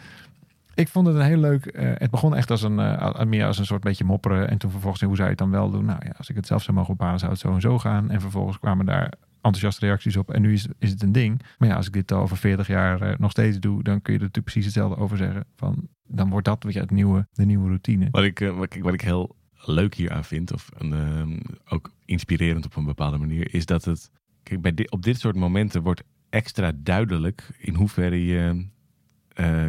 ik 0.76 0.88
vond 0.88 1.06
het 1.06 1.16
een 1.16 1.22
heel 1.22 1.36
leuk. 1.38 1.66
eh, 1.66 1.90
het 1.94 2.10
begon 2.10 2.34
echt 2.36 2.50
als 2.50 2.62
een, 2.62 2.78
eh, 2.80 2.98
al- 2.98 3.26
meer 3.26 3.46
als 3.46 3.58
een 3.58 3.66
soort 3.66 3.82
beetje 3.82 4.04
mopperen. 4.04 4.48
En 4.48 4.58
toen 4.58 4.70
vervolgens, 4.70 5.02
hoe 5.02 5.16
zou 5.16 5.24
je 5.28 5.34
het 5.34 5.42
dan 5.42 5.50
wel 5.50 5.70
doen? 5.70 5.84
Nou 5.84 6.00
ja, 6.04 6.12
als 6.16 6.28
ik 6.30 6.36
het 6.36 6.46
zelf 6.46 6.62
zou 6.62 6.76
mogen 6.76 6.96
bepalen, 6.96 7.18
zou 7.18 7.32
het 7.32 7.40
zo 7.40 7.54
en 7.54 7.60
zo 7.60 7.78
gaan. 7.78 8.10
En 8.10 8.20
vervolgens 8.20 8.58
kwamen 8.58 8.86
daar 8.86 9.12
enthousiaste 9.34 9.86
reacties 9.86 10.16
op. 10.16 10.30
En 10.30 10.42
nu 10.42 10.52
is, 10.52 10.66
is 10.78 10.90
het 10.90 11.02
een 11.02 11.12
ding. 11.12 11.42
Maar 11.58 11.68
ja, 11.68 11.74
als 11.74 11.86
ik 11.86 11.92
dit 11.92 12.12
over 12.12 12.36
40 12.36 12.66
jaar 12.66 13.00
eh, 13.02 13.18
nog 13.18 13.30
steeds 13.30 13.58
doe, 13.60 13.82
dan 13.82 14.02
kun 14.02 14.12
je 14.12 14.18
er 14.18 14.24
natuurlijk 14.24 14.52
precies 14.52 14.64
hetzelfde 14.64 14.96
over 15.02 15.16
zeggen. 15.16 15.44
Van, 15.56 15.88
dan 16.06 16.30
wordt 16.30 16.46
dat 16.46 16.62
weer 16.62 16.80
het 16.80 16.90
nieuwe, 16.90 17.26
de 17.32 17.44
nieuwe 17.44 17.66
routine. 17.68 18.08
Wat 18.10 18.24
ik, 18.24 18.38
wat, 18.38 18.74
ik, 18.74 18.82
wat 18.82 18.94
ik 18.94 19.00
heel 19.00 19.36
leuk 19.64 19.94
hier 19.94 20.12
aan 20.12 20.24
vind, 20.24 20.52
of 20.52 20.68
een, 20.78 20.92
ehm, 20.92 21.38
ook 21.68 21.90
inspirerend 22.04 22.64
op 22.64 22.76
een 22.76 22.84
bepaalde 22.84 23.18
manier, 23.18 23.54
is 23.54 23.66
dat 23.66 23.84
het. 23.84 24.10
Kijk, 24.42 24.60
bij 24.60 24.74
dit, 24.74 24.90
op 24.90 25.02
dit 25.02 25.18
soort 25.20 25.36
momenten 25.36 25.82
wordt 25.82 26.02
extra 26.30 26.72
duidelijk 26.76 27.48
in 27.58 27.74
hoeverre 27.74 28.26
je 28.26 28.66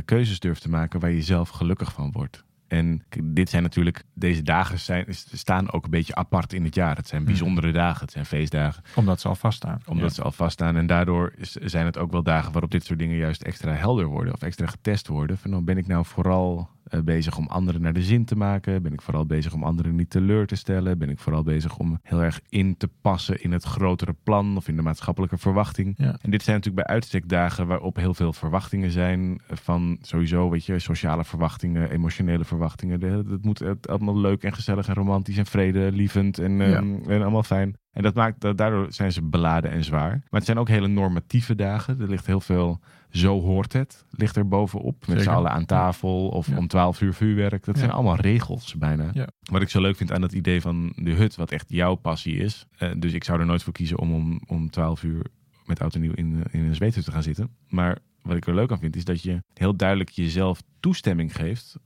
keuzes 0.05 0.39
durft 0.39 0.61
te 0.61 0.69
maken 0.69 0.99
waar 0.99 1.11
je 1.11 1.21
zelf 1.21 1.49
gelukkig 1.49 1.91
van 1.91 2.11
wordt. 2.11 2.43
En 2.67 3.03
dit 3.23 3.49
zijn 3.49 3.63
natuurlijk, 3.63 4.03
deze 4.13 4.41
dagen 4.43 4.79
zijn, 4.79 5.05
staan 5.33 5.71
ook 5.71 5.83
een 5.83 5.89
beetje 5.89 6.15
apart 6.15 6.53
in 6.53 6.63
het 6.63 6.75
jaar. 6.75 6.95
Het 6.95 7.07
zijn 7.07 7.23
bijzondere 7.25 7.71
dagen, 7.71 8.01
het 8.01 8.11
zijn 8.11 8.25
feestdagen. 8.25 8.83
Omdat 8.95 9.21
ze 9.21 9.27
al 9.27 9.35
vaststaan. 9.35 9.81
Omdat 9.85 10.13
ze 10.13 10.21
al 10.21 10.31
vaststaan. 10.31 10.75
En 10.75 10.87
daardoor 10.87 11.33
is- 11.37 11.51
zijn 11.51 11.85
het 11.85 11.97
ook 11.97 12.11
wel 12.11 12.23
dagen 12.23 12.51
waarop 12.51 12.71
dit 12.71 12.85
soort 12.85 12.99
dingen 12.99 13.17
juist 13.17 13.41
extra 13.41 13.71
helder 13.73 14.05
worden. 14.05 14.33
Of 14.33 14.41
extra 14.41 14.65
getest 14.65 15.07
worden. 15.07 15.37
Van, 15.37 15.49
nou, 15.51 15.63
ben 15.63 15.77
ik 15.77 15.87
nou 15.87 16.05
vooral 16.05 16.69
eh, 16.87 16.99
bezig 17.01 17.37
om 17.37 17.47
anderen 17.47 17.81
naar 17.81 17.93
de 17.93 18.03
zin 18.03 18.25
te 18.25 18.35
maken? 18.35 18.81
Ben 18.81 18.93
ik 18.93 19.01
vooral 19.01 19.25
bezig 19.25 19.53
om 19.53 19.63
anderen 19.63 19.95
niet 19.95 20.09
teleur 20.09 20.47
te 20.47 20.55
stellen? 20.55 20.97
Ben 20.97 21.09
ik 21.09 21.19
vooral 21.19 21.43
bezig 21.43 21.77
om 21.77 21.99
heel 22.03 22.23
erg 22.23 22.39
in 22.49 22.77
te 22.77 22.89
passen 23.01 23.41
in 23.43 23.51
het 23.51 23.63
grotere 23.63 24.15
plan 24.23 24.57
of 24.57 24.67
in 24.67 24.75
de 24.75 24.81
maatschappelijke 24.81 25.37
verwachting? 25.37 25.93
Ja. 25.97 26.17
En 26.21 26.29
dit 26.31 26.43
zijn 26.43 26.55
natuurlijk 26.55 26.85
bij 26.87 26.95
uitstek 26.95 27.29
dagen 27.29 27.67
waarop 27.67 27.95
heel 27.95 28.13
veel 28.13 28.33
verwachtingen 28.33 28.91
zijn. 28.91 29.41
eh, 29.47 29.57
Van 29.57 29.97
sowieso, 30.01 30.49
weet 30.49 30.65
je, 30.65 30.79
sociale 30.79 31.23
verwachtingen, 31.25 31.89
emotionele 31.91 32.27
verwachtingen. 32.31 32.56
De- 32.57 33.23
Het 33.29 33.45
moet 33.45 33.59
het 33.59 33.87
allemaal 33.87 34.17
leuk 34.17 34.43
en 34.43 34.53
gezellig 34.53 34.87
en 34.87 34.93
romantisch 34.93 35.37
en 35.37 35.45
vredelievend 35.45 36.39
en, 36.39 36.51
Ja. 36.57 36.65
ehm, 36.75 37.09
en 37.09 37.21
allemaal 37.21 37.43
fijn. 37.43 37.75
En 37.91 38.03
dat 38.03 38.13
maakt, 38.15 38.41
da- 38.41 38.53
daardoor 38.53 38.85
zijn 38.93 39.11
ze 39.11 39.21
beladen 39.21 39.71
en 39.71 39.83
zwaar. 39.83 40.09
Maar 40.09 40.25
het 40.29 40.45
zijn 40.45 40.57
ook 40.57 40.67
hele 40.67 40.87
normatieve 40.87 41.55
dagen. 41.55 42.01
Er 42.01 42.09
ligt 42.09 42.25
heel 42.25 42.41
veel, 42.41 42.79
zo 43.09 43.41
hoort 43.41 43.73
het, 43.73 44.05
ligt 44.11 44.35
er 44.35 44.47
bovenop. 44.47 45.07
Met 45.07 45.21
z'n 45.21 45.29
allen 45.29 45.51
aan 45.51 45.65
tafel 45.65 46.27
of 46.29 46.47
Ja. 46.47 46.57
om 46.57 46.67
12 46.67 47.01
uur 47.01 47.13
vuurwerk. 47.13 47.65
Dat 47.65 47.75
Ja. 47.75 47.81
zijn 47.81 47.93
allemaal 47.93 48.15
regels 48.15 48.75
bijna. 48.75 49.09
Ja. 49.13 49.27
Wat 49.51 49.61
ik 49.61 49.69
zo 49.69 49.81
leuk 49.81 49.95
vind 49.97 50.11
aan 50.11 50.21
het 50.21 50.33
idee 50.33 50.61
van 50.61 50.93
de 50.95 51.11
hut, 51.11 51.35
wat 51.35 51.51
echt 51.51 51.65
jouw 51.69 51.95
passie 51.95 52.35
is. 52.37 52.65
Eh, 52.77 52.91
dus 52.97 53.13
ik 53.13 53.23
zou 53.23 53.39
er 53.39 53.45
nooit 53.45 53.63
voor 53.63 53.73
kiezen 53.73 53.99
om 53.99 54.13
om, 54.13 54.41
om 54.47 54.69
12 54.69 55.03
uur 55.03 55.25
met 55.65 55.81
oud 55.81 55.95
en 55.95 56.01
nieuw 56.01 56.13
in, 56.13 56.43
in 56.51 56.63
een 56.63 56.75
zweethut 56.75 57.05
te 57.05 57.11
gaan 57.11 57.23
zitten. 57.23 57.49
Maar 57.69 57.97
wat 58.21 58.35
ik 58.37 58.47
er 58.47 58.55
leuk 58.55 58.71
aan 58.71 58.79
vind, 58.79 58.95
is 58.95 59.05
dat 59.05 59.21
je 59.23 59.43
heel 59.53 59.75
duidelijk 59.75 60.09
jezelf 60.09 60.61
toestemming 60.79 61.35
geeft. 61.35 61.77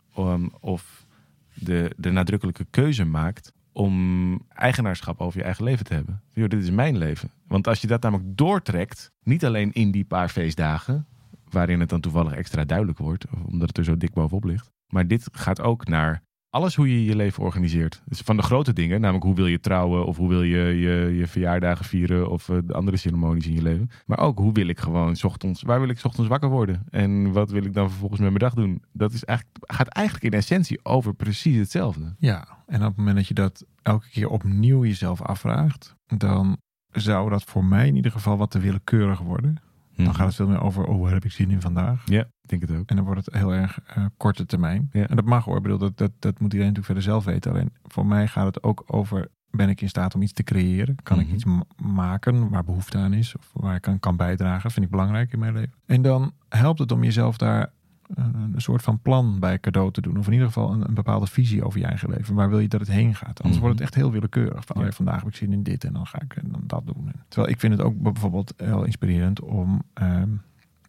Of 0.59 1.05
de, 1.53 1.91
de 1.97 2.11
nadrukkelijke 2.11 2.65
keuze 2.69 3.05
maakt 3.05 3.53
om 3.71 4.41
eigenaarschap 4.47 5.21
over 5.21 5.39
je 5.39 5.45
eigen 5.45 5.63
leven 5.63 5.85
te 5.85 5.93
hebben. 5.93 6.21
Yo, 6.33 6.47
dit 6.47 6.63
is 6.63 6.71
mijn 6.71 6.97
leven. 6.97 7.29
Want 7.47 7.67
als 7.67 7.81
je 7.81 7.87
dat 7.87 8.01
namelijk 8.01 8.37
doortrekt, 8.37 9.11
niet 9.23 9.45
alleen 9.45 9.71
in 9.71 9.91
die 9.91 10.05
paar 10.05 10.29
feestdagen, 10.29 11.05
waarin 11.49 11.79
het 11.79 11.89
dan 11.89 11.99
toevallig 11.99 12.33
extra 12.33 12.65
duidelijk 12.65 12.97
wordt, 12.97 13.25
omdat 13.45 13.67
het 13.67 13.77
er 13.77 13.83
zo 13.83 13.97
dik 13.97 14.13
bovenop 14.13 14.43
ligt. 14.43 14.71
Maar 14.87 15.07
dit 15.07 15.27
gaat 15.31 15.61
ook 15.61 15.87
naar 15.87 16.21
alles 16.51 16.75
hoe 16.75 16.89
je 16.89 17.05
je 17.05 17.15
leven 17.15 17.43
organiseert. 17.43 18.01
Dus 18.05 18.19
van 18.19 18.37
de 18.37 18.43
grote 18.43 18.73
dingen, 18.73 19.01
namelijk 19.01 19.25
hoe 19.25 19.35
wil 19.35 19.47
je 19.47 19.59
trouwen 19.59 20.05
of 20.05 20.17
hoe 20.17 20.29
wil 20.29 20.43
je 20.43 20.57
je, 20.57 21.15
je 21.17 21.27
verjaardagen 21.27 21.85
vieren 21.85 22.29
of 22.29 22.49
eh, 22.49 22.57
de 22.63 22.73
andere 22.73 22.97
ceremonies 22.97 23.47
in 23.47 23.53
je 23.53 23.61
leven. 23.61 23.89
Maar 24.05 24.19
ook 24.19 24.37
hoe 24.37 24.53
wil 24.53 24.67
ik 24.67 24.79
gewoon 24.79 25.15
ochtends, 25.21 25.61
waar 25.61 25.79
wil 25.79 25.89
ik 25.89 25.99
ochtends 26.03 26.29
wakker 26.29 26.49
worden 26.49 26.83
en 26.89 27.31
wat 27.31 27.51
wil 27.51 27.63
ik 27.63 27.73
dan 27.73 27.89
vervolgens 27.89 28.19
met 28.19 28.29
mijn 28.29 28.41
dag 28.41 28.53
doen. 28.53 28.83
Dat 28.91 29.13
is 29.13 29.23
eigenlijk, 29.23 29.57
gaat 29.61 29.87
eigenlijk 29.87 30.25
in 30.25 30.39
essentie 30.39 30.85
over 30.85 31.13
precies 31.13 31.57
hetzelfde. 31.57 32.15
Ja, 32.19 32.47
en 32.67 32.81
op 32.81 32.87
het 32.87 32.97
moment 32.97 33.15
dat 33.15 33.27
je 33.27 33.33
dat 33.33 33.65
elke 33.81 34.09
keer 34.09 34.27
opnieuw 34.27 34.85
jezelf 34.85 35.21
afvraagt, 35.21 35.95
dan 36.17 36.57
zou 36.91 37.29
dat 37.29 37.43
voor 37.43 37.65
mij 37.65 37.87
in 37.87 37.95
ieder 37.95 38.11
geval 38.11 38.37
wat 38.37 38.51
te 38.51 38.59
willekeurig 38.59 39.19
worden. 39.19 39.57
Dan 40.03 40.15
gaat 40.15 40.25
het 40.27 40.35
veel 40.35 40.47
meer 40.47 40.61
over, 40.61 40.85
oh, 40.85 41.01
waar 41.01 41.11
heb 41.13 41.25
ik 41.25 41.31
zin 41.31 41.49
in 41.51 41.61
vandaag? 41.61 42.01
Ja, 42.05 42.21
ik 42.21 42.49
denk 42.49 42.61
het 42.61 42.71
ook. 42.71 42.89
En 42.89 42.95
dan 42.95 43.05
wordt 43.05 43.25
het 43.25 43.33
heel 43.35 43.53
erg 43.53 43.79
eh, 43.85 44.05
korte 44.17 44.45
termijn. 44.45 44.89
Ja. 44.91 45.07
En 45.07 45.15
dat 45.15 45.25
mag 45.25 45.45
hoor. 45.45 45.55
Ik 45.57 45.61
bedoel, 45.63 45.77
dat, 45.77 45.97
dat, 45.97 46.11
dat 46.19 46.39
moet 46.39 46.53
iedereen 46.53 46.73
natuurlijk 46.73 46.85
verder 46.85 47.03
zelf 47.03 47.23
weten. 47.25 47.51
Alleen 47.51 47.73
voor 47.83 48.05
mij 48.05 48.27
gaat 48.27 48.45
het 48.45 48.63
ook 48.63 48.83
over, 48.85 49.27
ben 49.49 49.69
ik 49.69 49.81
in 49.81 49.89
staat 49.89 50.15
om 50.15 50.21
iets 50.21 50.33
te 50.33 50.43
creëren? 50.43 50.95
Kan 51.03 51.17
Mhm. 51.17 51.25
ik 51.27 51.33
iets 51.33 51.45
ma- 51.45 51.63
maken 51.83 52.49
waar 52.49 52.63
behoefte 52.63 52.97
aan 52.97 53.13
is? 53.13 53.35
Of 53.37 53.49
waar 53.53 53.75
ik 53.75 53.87
aan 53.87 53.99
kan 53.99 54.15
bijdragen? 54.17 54.71
Vind 54.71 54.85
ik 54.85 54.91
belangrijk 54.91 55.33
in 55.33 55.39
mijn 55.39 55.53
leven. 55.53 55.73
En 55.85 56.01
dan 56.01 56.33
helpt 56.49 56.79
het 56.79 56.91
om 56.91 57.03
jezelf 57.03 57.37
daar 57.37 57.71
eh, 58.15 58.25
een 58.53 58.61
soort 58.61 58.81
van 58.81 58.99
plan 59.01 59.39
bij 59.39 59.59
cadeau 59.59 59.91
te 59.91 60.01
doen. 60.01 60.17
Of 60.17 60.25
in 60.27 60.31
ieder 60.33 60.47
geval 60.47 60.71
een, 60.73 60.87
een 60.87 60.93
bepaalde 60.93 61.27
visie 61.27 61.63
over 61.63 61.79
je 61.79 61.85
eigen 61.85 62.09
leven. 62.09 62.35
Waar 62.35 62.49
wil 62.49 62.59
je 62.59 62.67
dat 62.67 62.79
het 62.79 62.89
heen 62.89 63.15
gaat? 63.15 63.27
Anders 63.41 63.51
Mhm. 63.51 63.59
wordt 63.59 63.73
het 63.79 63.81
echt 63.87 63.95
heel 63.95 64.11
willekeurig. 64.11 64.65
Van, 64.65 64.75
Ja. 64.75 64.81
oh 64.81 64.87
ja, 64.87 64.95
vandaag 64.95 65.19
heb 65.19 65.27
ik 65.27 65.35
zin 65.35 65.51
in 65.53 65.63
dit 65.63 65.83
en 65.83 65.93
dan 65.93 66.05
ga 66.07 66.21
ik 66.21 66.35
eh, 66.35 66.43
dan 66.51 66.63
dat 66.65 66.85
doen. 66.85 67.11
Terwijl 67.27 67.53
ik 67.53 67.59
vind 67.59 67.73
het 67.73 67.81
ook 67.81 68.01
bijvoorbeeld 68.01 68.53
heel 68.57 68.83
inspirerend 68.83 69.39
om 69.41 69.81
ehm, 69.93 70.29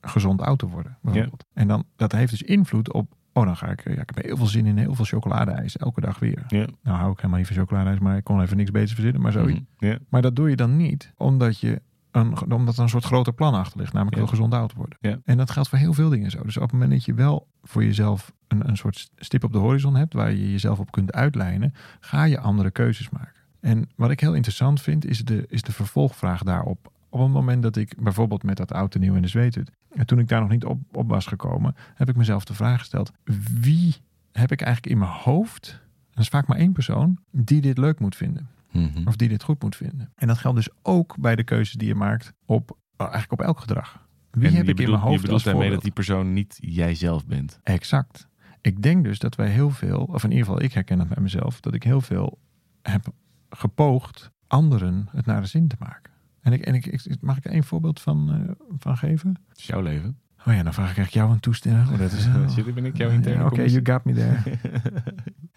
gezond 0.01 0.41
oud 0.43 0.59
te 0.59 0.67
worden. 0.69 0.97
Bijvoorbeeld. 1.03 1.45
En 1.53 1.69
dan, 1.69 1.85
dat 1.97 2.13
heeft 2.13 2.31
dus 2.31 2.43
invloed 2.43 2.93
op... 2.93 3.15
Oh, 3.35 3.45
dan 3.45 3.57
ga 3.57 3.67
ik... 3.71 3.85
Ja, 3.85 3.91
ik 4.03 4.11
heb 4.15 4.25
heel 4.25 4.37
veel 4.37 4.47
zin 4.47 4.67
in 4.67 4.77
heel 4.79 4.95
veel 4.95 5.05
chocoladeijs. 5.05 5.77
Elke 5.77 6.01
dag 6.01 6.19
weer. 6.19 6.45
Ja. 6.49 6.67
Nou 6.83 6.99
hou 6.99 7.11
ik 7.11 7.17
helemaal 7.17 7.39
niet 7.39 7.47
van 7.47 7.57
chocoladeijs. 7.57 7.99
Maar 7.99 8.17
ik 8.17 8.25
kon 8.25 8.41
even 8.41 8.57
niks 8.57 8.71
beters 8.71 8.93
verzinnen. 8.95 9.21
Maar 9.23 9.33
zoiets. 9.33 9.61
Mhm. 9.79 9.87
Ja. 9.91 9.99
Maar 10.09 10.23
dat 10.23 10.37
doe 10.37 10.51
je 10.51 10.57
dan 10.57 10.77
niet 10.77 11.13
omdat 11.17 11.59
je 11.61 11.83
een, 12.13 12.53
omdat 12.53 12.77
er 12.77 12.83
een 12.83 12.89
soort 12.89 13.05
groter 13.05 13.33
plan 13.33 13.55
achter 13.55 13.79
ligt, 13.79 13.93
namelijk 13.93 14.17
heel 14.17 14.27
gezond 14.27 14.55
oud 14.55 14.73
worden. 14.73 15.23
En 15.25 15.37
dat 15.37 15.51
geldt 15.51 15.69
voor 15.69 15.79
heel 15.79 15.93
veel 15.93 16.09
dingen 16.09 16.31
zo. 16.31 16.43
Dus 16.43 16.57
op 16.57 16.63
het 16.63 16.73
moment 16.73 16.91
dat 16.91 17.05
je 17.05 17.15
wel 17.15 17.47
voor 17.63 17.85
jezelf 17.85 18.33
een, 18.49 18.69
een 18.69 18.77
soort 18.77 19.11
stip 19.17 19.45
op 19.45 19.53
de 19.53 19.59
horizon 19.59 19.97
hebt, 19.97 20.13
waar 20.13 20.31
je 20.31 20.51
jezelf 20.51 20.79
op 20.79 20.91
kunt 20.91 21.13
uitlijnen, 21.13 21.75
ga 22.01 22.25
je 22.25 22.41
andere 22.41 22.71
keuzes 22.71 23.11
maken. 23.11 23.41
En 23.61 23.89
wat 23.97 24.11
ik 24.11 24.21
heel 24.21 24.35
interessant 24.35 24.81
vind, 24.81 25.05
is 25.05 25.25
de, 25.25 25.45
is 25.49 25.63
de 25.63 25.73
vervolgvraag 25.73 26.43
daarop. 26.43 26.93
Op 27.09 27.21
het 27.21 27.31
moment 27.31 27.63
dat 27.63 27.77
ik 27.77 27.95
bijvoorbeeld 27.99 28.43
met 28.43 28.57
dat 28.57 28.73
oud 28.73 28.95
en 28.95 29.01
nieuw 29.01 29.15
in 29.15 29.23
de 29.23 29.29
zweethut, 29.29 29.71
en 29.91 30.07
toen 30.07 30.19
ik 30.19 30.29
daar 30.29 30.41
nog 30.41 30.51
niet 30.51 30.65
op, 30.65 30.81
op 30.93 31.09
was 31.09 31.27
gekomen, 31.27 31.75
heb 31.95 32.09
ik 32.09 32.17
mezelf 32.17 32.45
de 32.45 32.55
vraag 32.55 32.79
gesteld: 32.79 33.13
wie 33.61 33.97
heb 34.33 34.53
ik 34.53 34.61
eigenlijk 34.61 34.93
in 34.93 34.99
mijn 34.99 35.11
hoofd, 35.11 35.81
dat 36.11 36.23
is 36.23 36.29
vaak 36.29 36.47
maar 36.47 36.57
één 36.57 36.73
persoon, 36.73 37.19
die 37.31 37.61
dit 37.61 37.79
leuk 37.79 38.01
moet 38.01 38.17
vinden? 38.17 38.49
Mhm. 38.73 39.07
Of 39.09 39.17
die 39.17 39.29
dit 39.29 39.43
goed 39.43 39.63
moet 39.63 39.77
vinden. 39.77 40.13
En 40.15 40.27
dat 40.27 40.39
geldt 40.39 40.57
dus 40.57 40.69
ook 40.83 41.17
bij 41.21 41.37
de 41.37 41.45
keuzes 41.45 41.75
die 41.75 41.89
je 41.89 41.95
maakt 41.95 42.33
op, 42.45 42.71
oh, 42.71 42.77
eigenlijk 42.97 43.33
op 43.33 43.41
elk 43.41 43.61
gedrag. 43.61 44.07
Wie 44.31 44.49
En 44.49 44.55
heb 44.55 44.69
ik 44.69 44.79
in 44.81 44.91
mijn 44.91 45.01
hoofd 45.01 45.15
Je 45.15 45.21
bedoelt 45.23 45.45
daarmee 45.45 45.71
dat 45.71 45.83
die 45.83 45.93
persoon 45.93 46.33
niet 46.33 46.59
jijzelf 46.61 47.27
bent. 47.27 47.61
Exact. 47.63 48.29
Ik 48.61 48.83
denk 48.83 49.05
dus 49.05 49.19
dat 49.19 49.35
wij 49.35 49.49
heel 49.49 49.71
veel, 49.71 50.03
of 50.05 50.25
in 50.25 50.31
ieder 50.31 50.47
geval 50.47 50.63
ik 50.63 50.73
herken 50.73 50.99
dat 50.99 51.09
bij 51.09 51.23
mezelf, 51.23 51.61
dat 51.61 51.75
ik 51.75 51.83
heel 51.83 52.01
veel 52.01 52.39
heb 52.83 53.07
gepoogd 53.51 54.31
anderen 54.47 55.09
het 55.11 55.27
naar 55.27 55.41
de 55.41 55.47
zin 55.47 55.69
te 55.69 55.77
maken. 55.79 56.13
En 56.41 56.53
ik, 56.53 56.61
en 56.67 56.75
ik, 56.75 56.87
ik- 56.87 57.17
mag 57.23 57.37
ik 57.37 57.45
er 57.45 57.51
één 57.51 57.65
voorbeeld 57.65 58.01
van, 58.01 58.33
eh, 58.33 58.55
van 58.79 58.97
geven? 58.97 59.39
Het 59.49 59.59
is 59.59 59.67
jouw 59.67 59.81
leven. 59.81 60.19
Oh 60.47 60.55
ja, 60.55 60.63
dan 60.63 60.75
vraag 60.75 60.91
ik 60.91 60.97
echt 60.97 61.13
jou 61.13 61.31
een 61.33 61.41
toestemming. 61.41 61.89
Oh, 61.91 61.99
dat 61.99 62.13
is, 62.13 62.27
oh. 62.27 62.55
Jullie 62.57 62.73
ben 62.73 62.85
ik 62.85 62.97
jouw 62.97 63.09
Ja, 63.09 63.15
interne 63.15 63.41
Oké, 63.45 63.49
commissie. 63.55 63.83
you 63.83 63.93
got 63.95 64.05
me 64.05 64.13
there. 64.13 64.59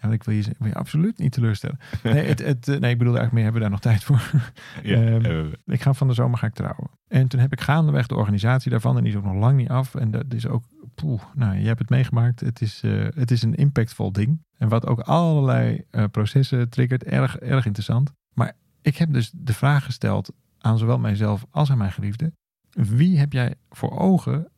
Ja, 0.00 0.08
ik 0.12 0.22
wil 0.24 0.34
je, 0.34 0.42
wil 0.58 0.68
je 0.68 0.74
absoluut 0.74 1.18
niet 1.18 1.32
teleurstellen. 1.32 1.78
Nee, 2.02 2.26
het, 2.26 2.38
het, 2.44 2.68
eh, 2.68 2.78
nee 2.78 2.90
ik 2.92 2.98
bedoel 2.98 3.16
eigenlijk 3.18 3.32
meer, 3.32 3.42
hebben 3.42 3.62
we 3.62 3.68
daar 3.68 3.70
nog 3.70 3.80
tijd 3.80 4.04
voor? 4.04 4.30
Ja, 4.82 4.96
Ehm. 5.18 5.46
Ik 5.64 5.82
ga 5.82 5.92
van 5.92 6.08
de 6.08 6.14
zomer 6.14 6.38
ga 6.38 6.46
ik 6.46 6.54
trouwen. 6.54 6.90
En 7.08 7.28
toen 7.28 7.40
heb 7.40 7.52
ik 7.52 7.60
gaandeweg 7.60 8.06
de 8.06 8.14
organisatie 8.14 8.70
daarvan. 8.70 8.96
En 8.96 9.02
die 9.02 9.12
is 9.12 9.18
ook 9.18 9.24
nog 9.24 9.34
lang 9.34 9.56
niet 9.56 9.68
af. 9.68 9.94
En 9.94 10.10
dat 10.10 10.24
is 10.34 10.46
ook, 10.46 10.64
poeh, 10.94 11.22
nou, 11.34 11.56
je 11.58 11.66
hebt 11.66 11.78
het 11.78 11.90
meegemaakt. 11.90 12.40
Het 12.40 12.60
is, 12.60 12.80
eh, 12.84 13.06
het 13.14 13.30
is 13.30 13.42
een 13.42 13.54
impactvol 13.54 14.12
ding. 14.12 14.42
En 14.58 14.68
wat 14.68 14.86
ook 14.86 15.00
allerlei 15.00 15.84
eh, 15.90 16.04
processen 16.10 16.68
triggert. 16.68 17.04
Erg, 17.04 17.36
erg 17.38 17.66
interessant. 17.66 18.12
Maar 18.34 18.52
ik 18.82 18.96
heb 18.96 19.12
dus 19.12 19.30
de 19.34 19.54
vraag 19.54 19.84
gesteld 19.84 20.32
aan 20.58 20.78
zowel 20.78 20.98
mijzelf 20.98 21.46
als 21.50 21.70
aan 21.70 21.78
mijn 21.78 21.92
geliefde. 21.92 22.32
Wie 22.70 23.18
heb 23.18 23.32
jij 23.32 23.54
voor 23.70 23.98
ogen 23.98 24.48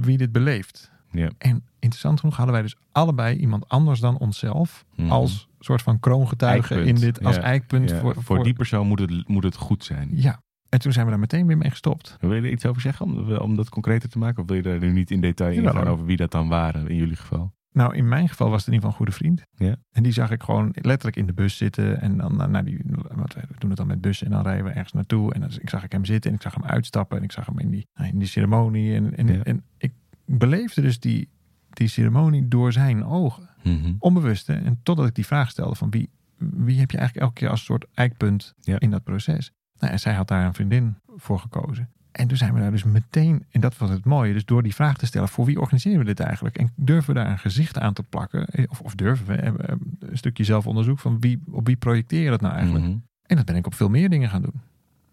wie 0.00 0.18
dit 0.18 0.32
beleeft? 0.32 0.92
Ja. 1.10 1.30
En 1.38 1.64
interessant 1.78 2.20
genoeg 2.20 2.36
hadden 2.36 2.54
wij 2.54 2.62
dus 2.62 2.76
allebei 2.92 3.36
iemand 3.36 3.68
anders 3.68 4.00
dan 4.00 4.18
onszelf. 4.18 4.84
Mhm. 4.96 5.10
Als 5.10 5.48
soort 5.58 5.82
van 5.82 6.00
kroongetuige 6.00 6.74
Eikpunt. 6.74 6.96
in 6.98 7.06
dit. 7.06 7.24
Als 7.24 7.36
Ja. 7.36 7.42
eikpunt 7.42 7.90
Ja, 7.90 8.00
voor, 8.00 8.14
voor, 8.18 8.42
die 8.42 8.52
persoon 8.52 8.86
moet 8.86 8.98
het, 8.98 9.28
moet 9.28 9.44
het 9.44 9.56
goed 9.56 9.84
zijn. 9.84 10.08
Ja. 10.12 10.42
En 10.68 10.78
toen 10.80 10.92
zijn 10.92 11.04
we 11.04 11.10
daar 11.10 11.20
meteen 11.20 11.46
weer 11.46 11.58
mee 11.58 11.70
gestopt. 11.70 12.16
Wil 12.20 12.34
je 12.34 12.42
er 12.42 12.50
iets 12.50 12.66
over 12.66 12.80
zeggen 12.80 13.06
om, 13.06 13.32
om 13.36 13.56
dat 13.56 13.68
concreter 13.68 14.08
te 14.08 14.18
maken? 14.18 14.42
Of 14.42 14.48
wil 14.48 14.56
je 14.56 14.62
daar 14.62 14.78
nu 14.78 14.92
niet 14.92 15.10
in 15.10 15.20
detail 15.20 15.52
in 15.52 15.70
gaan 15.70 15.86
over 15.86 16.04
wie 16.04 16.16
dat 16.16 16.30
dan 16.30 16.48
waren 16.48 16.88
in 16.88 16.96
jullie 16.96 17.16
geval? 17.16 17.52
Nou, 17.74 17.94
in 17.94 18.08
mijn 18.08 18.28
geval 18.28 18.50
was 18.50 18.58
het 18.58 18.66
in 18.68 18.72
ieder 18.74 18.90
geval 18.90 19.06
een 19.06 19.12
goede 19.12 19.24
vriend. 19.24 19.42
Ja. 19.68 19.76
En 19.92 20.02
die 20.02 20.12
zag 20.12 20.30
ik 20.30 20.42
gewoon 20.42 20.68
letterlijk 20.74 21.16
in 21.16 21.26
de 21.26 21.32
bus 21.32 21.56
zitten. 21.56 22.00
En 22.00 22.16
dan, 22.16 22.36
nou, 22.36 22.50
nou, 22.50 22.64
die, 22.64 22.80
wat, 23.14 23.34
we 23.34 23.40
doen 23.58 23.68
het 23.70 23.78
dan 23.78 23.86
met 23.86 24.00
bussen. 24.00 24.26
En 24.26 24.32
dan 24.32 24.42
rijden 24.42 24.64
we 24.64 24.70
ergens 24.70 24.92
naartoe. 24.92 25.34
En 25.34 25.40
dan, 25.40 25.50
ik 25.60 25.68
zag 25.70 25.84
ik 25.84 25.92
hem 25.92 26.04
zitten 26.04 26.30
en 26.30 26.36
ik 26.36 26.42
zag 26.42 26.54
hem 26.54 26.64
uitstappen. 26.64 27.18
En 27.18 27.24
ik 27.24 27.32
zag 27.32 27.46
hem 27.46 27.58
in 27.58 27.70
die, 27.70 27.86
nou, 27.94 28.08
in 28.10 28.18
die 28.18 28.28
ceremonie. 28.28 28.94
En, 28.94 29.16
en, 29.16 29.26
Ja. 29.26 29.42
en 29.42 29.64
ik 29.78 29.92
beleefde 30.24 30.80
dus 30.80 31.00
die, 31.00 31.28
die 31.70 31.88
ceremonie 31.88 32.48
door 32.48 32.72
zijn 32.72 33.04
ogen. 33.04 33.48
Mhm. 33.62 33.92
Onbewust. 33.98 34.46
Hè? 34.46 34.54
En 34.54 34.80
totdat 34.82 35.06
ik 35.06 35.14
die 35.14 35.26
vraag 35.26 35.50
stelde 35.50 35.74
van 35.74 35.90
wie, 35.90 36.10
wie 36.38 36.78
heb 36.78 36.90
je 36.90 36.96
eigenlijk 36.98 37.26
elke 37.26 37.40
keer 37.40 37.50
als 37.50 37.64
soort 37.64 37.86
eikpunt 37.94 38.54
Ja. 38.60 38.78
in 38.80 38.90
dat 38.90 39.02
proces. 39.04 39.52
Nou, 39.78 39.92
en 39.92 40.00
zij 40.00 40.14
had 40.14 40.28
daar 40.28 40.46
een 40.46 40.54
vriendin 40.54 40.96
voor 41.16 41.38
gekozen. 41.38 41.88
En 42.14 42.28
toen 42.28 42.36
zijn 42.36 42.54
we 42.54 42.60
daar 42.60 42.70
dus 42.70 42.84
meteen, 42.84 43.44
en 43.50 43.60
dat 43.60 43.76
was 43.76 43.90
het 43.90 44.04
mooie, 44.04 44.32
dus 44.32 44.44
door 44.44 44.62
die 44.62 44.74
vraag 44.74 44.96
te 44.96 45.06
stellen, 45.06 45.28
voor 45.28 45.44
wie 45.44 45.60
organiseren 45.60 45.98
we 45.98 46.04
dit 46.04 46.20
eigenlijk? 46.20 46.58
En 46.58 46.72
durven 46.76 47.14
we 47.14 47.20
daar 47.20 47.30
een 47.30 47.38
gezicht 47.38 47.78
aan 47.78 47.92
te 47.92 48.02
plakken? 48.02 48.46
Eh, 48.46 48.64
Of, 48.68 48.80
of 48.80 48.94
durven 48.94 49.26
we 49.26 49.34
eh, 49.34 49.48
eh, 49.48 49.76
een 49.98 50.16
stukje 50.16 50.44
zelfonderzoek 50.44 50.98
van 50.98 51.20
wie, 51.20 51.40
op 51.50 51.66
wie 51.66 51.76
projecteer 51.76 52.22
je 52.22 52.30
dat 52.30 52.40
nou 52.40 52.54
eigenlijk? 52.54 52.84
Mhm. 52.84 52.96
En 53.22 53.36
dat 53.36 53.44
ben 53.44 53.56
ik 53.56 53.66
op 53.66 53.74
veel 53.74 53.88
meer 53.88 54.08
dingen 54.08 54.28
gaan 54.28 54.42
doen. 54.42 54.60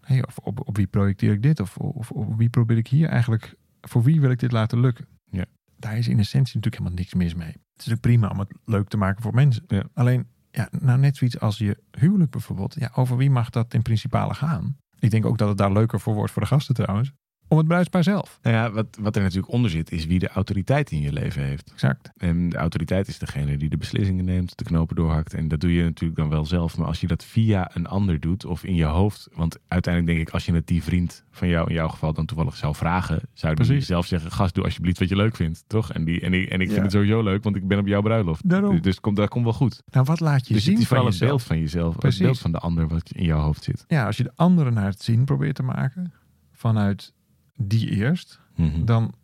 Hey, 0.00 0.26
of 0.26 0.38
op, 0.38 0.68
op 0.68 0.76
wie 0.76 0.86
projecteer 0.86 1.32
ik 1.32 1.42
dit? 1.42 1.60
Of, 1.60 1.76
of 1.76 2.10
op 2.10 2.36
wie 2.36 2.48
probeer 2.48 2.76
ik 2.76 2.88
hier 2.88 3.08
eigenlijk, 3.08 3.54
voor 3.80 4.02
wie 4.02 4.20
wil 4.20 4.30
ik 4.30 4.38
dit 4.38 4.52
laten 4.52 4.80
lukken? 4.80 5.06
Ja. 5.30 5.44
Daar 5.76 5.98
is 5.98 6.08
in 6.08 6.18
essentie 6.18 6.54
natuurlijk 6.56 6.82
helemaal 6.82 6.98
niks 6.98 7.14
mis 7.14 7.34
mee. 7.34 7.56
Het 7.72 7.86
is 7.86 7.92
ook 7.92 8.00
prima 8.00 8.28
om 8.28 8.38
het 8.38 8.52
leuk 8.64 8.88
te 8.88 8.96
maken 8.96 9.22
voor 9.22 9.34
mensen. 9.34 9.64
Ja. 9.66 9.84
Alleen, 9.94 10.26
ja, 10.50 10.68
nou 10.80 10.98
net 10.98 11.16
zoiets 11.16 11.40
als 11.40 11.58
je 11.58 11.78
huwelijk 11.90 12.30
bijvoorbeeld. 12.30 12.74
Ja, 12.78 12.90
over 12.94 13.16
wie 13.16 13.30
mag 13.30 13.50
dat 13.50 13.74
in 13.74 13.82
principale 13.82 14.34
gaan? 14.34 14.76
Ik 15.02 15.10
denk 15.10 15.26
ook 15.26 15.38
dat 15.38 15.48
het 15.48 15.58
daar 15.58 15.72
leuker 15.72 16.00
voor 16.00 16.14
wordt 16.14 16.32
voor 16.32 16.42
de 16.42 16.48
gasten 16.48 16.74
trouwens. 16.74 17.12
Om 17.52 17.58
het 17.58 17.66
bruidspaar 17.66 18.02
zelf. 18.02 18.38
Nou 18.42 18.56
ja, 18.56 18.70
wat, 18.70 18.86
wat 19.00 19.16
er 19.16 19.22
natuurlijk 19.22 19.52
onder 19.52 19.70
zit, 19.70 19.92
is 19.92 20.06
wie 20.06 20.18
de 20.18 20.28
autoriteit 20.28 20.90
in 20.90 21.00
je 21.00 21.12
leven 21.12 21.42
heeft. 21.42 21.70
Exact. 21.72 22.10
En 22.16 22.48
de 22.48 22.56
autoriteit 22.56 23.08
is 23.08 23.18
degene 23.18 23.56
die 23.56 23.68
de 23.68 23.76
beslissingen 23.76 24.24
neemt, 24.24 24.58
de 24.58 24.64
knopen 24.64 24.96
doorhakt. 24.96 25.34
En 25.34 25.48
dat 25.48 25.60
doe 25.60 25.74
je 25.74 25.82
natuurlijk 25.82 26.18
dan 26.20 26.28
wel 26.28 26.44
zelf. 26.46 26.78
Maar 26.78 26.86
als 26.86 27.00
je 27.00 27.06
dat 27.06 27.24
via 27.24 27.70
een 27.74 27.86
ander 27.86 28.20
doet 28.20 28.44
of 28.44 28.64
in 28.64 28.74
je 28.74 28.84
hoofd. 28.84 29.28
Want 29.34 29.58
uiteindelijk 29.68 30.14
denk 30.14 30.28
ik, 30.28 30.34
als 30.34 30.46
je 30.46 30.52
het 30.52 30.66
die 30.66 30.82
vriend 30.82 31.24
van 31.30 31.48
jou 31.48 31.68
in 31.68 31.74
jouw 31.74 31.88
geval 31.88 32.12
dan 32.12 32.26
toevallig 32.26 32.56
zou 32.56 32.74
vragen. 32.74 33.20
Zou 33.32 33.54
die 33.54 33.66
Precies. 33.66 33.86
zelf 33.86 34.06
zeggen, 34.06 34.30
gast, 34.32 34.54
doe 34.54 34.64
alsjeblieft 34.64 34.98
wat 34.98 35.08
je 35.08 35.16
leuk 35.16 35.36
vindt. 35.36 35.64
Toch? 35.66 35.92
En, 35.92 36.04
die, 36.04 36.20
en, 36.20 36.32
ik- 36.34 36.48
en 36.48 36.60
ik 36.60 36.66
Ja. 36.66 36.72
vind 36.72 36.82
het 36.84 36.92
sowieso 36.92 37.22
leuk, 37.22 37.42
want 37.44 37.56
ik 37.56 37.68
ben 37.68 37.78
op 37.78 37.86
jouw 37.86 38.02
bruiloft. 38.02 38.48
Daarom. 38.48 38.72
Dus, 38.72 38.80
dus 38.82 39.00
komt, 39.00 39.16
dat 39.16 39.28
komt 39.28 39.44
wel 39.44 39.52
goed. 39.52 39.82
Nou, 39.90 40.04
wat 40.06 40.20
laat 40.20 40.46
je 40.48 40.54
dus 40.54 40.62
zien 40.64 40.72
het 40.72 40.82
is 40.82 40.88
van 40.88 40.96
vooral 40.96 41.12
het 41.12 41.20
jezelf? 41.20 41.30
beeld 41.38 41.48
van 41.48 41.58
jezelf. 41.58 41.96
Precies. 41.98 42.18
Het 42.18 42.26
beeld 42.26 42.38
van 42.38 42.52
de 42.52 42.58
ander 42.58 42.88
wat 42.88 43.10
in 43.12 43.24
jouw 43.24 43.40
hoofd 43.40 43.64
zit. 43.64 43.84
Ja, 43.88 44.06
als 44.06 44.16
je 44.16 44.22
de 44.22 44.32
anderen 44.36 44.74
naar 44.74 44.86
het 44.90 45.02
zien 45.02 45.24
probeert 45.24 45.54
te 45.54 45.62
maken. 45.62 46.12
Vanuit 46.52 47.12
die 47.56 47.90
eerst. 47.90 48.40
Mhm. 48.56 48.84
dan, 48.84 49.14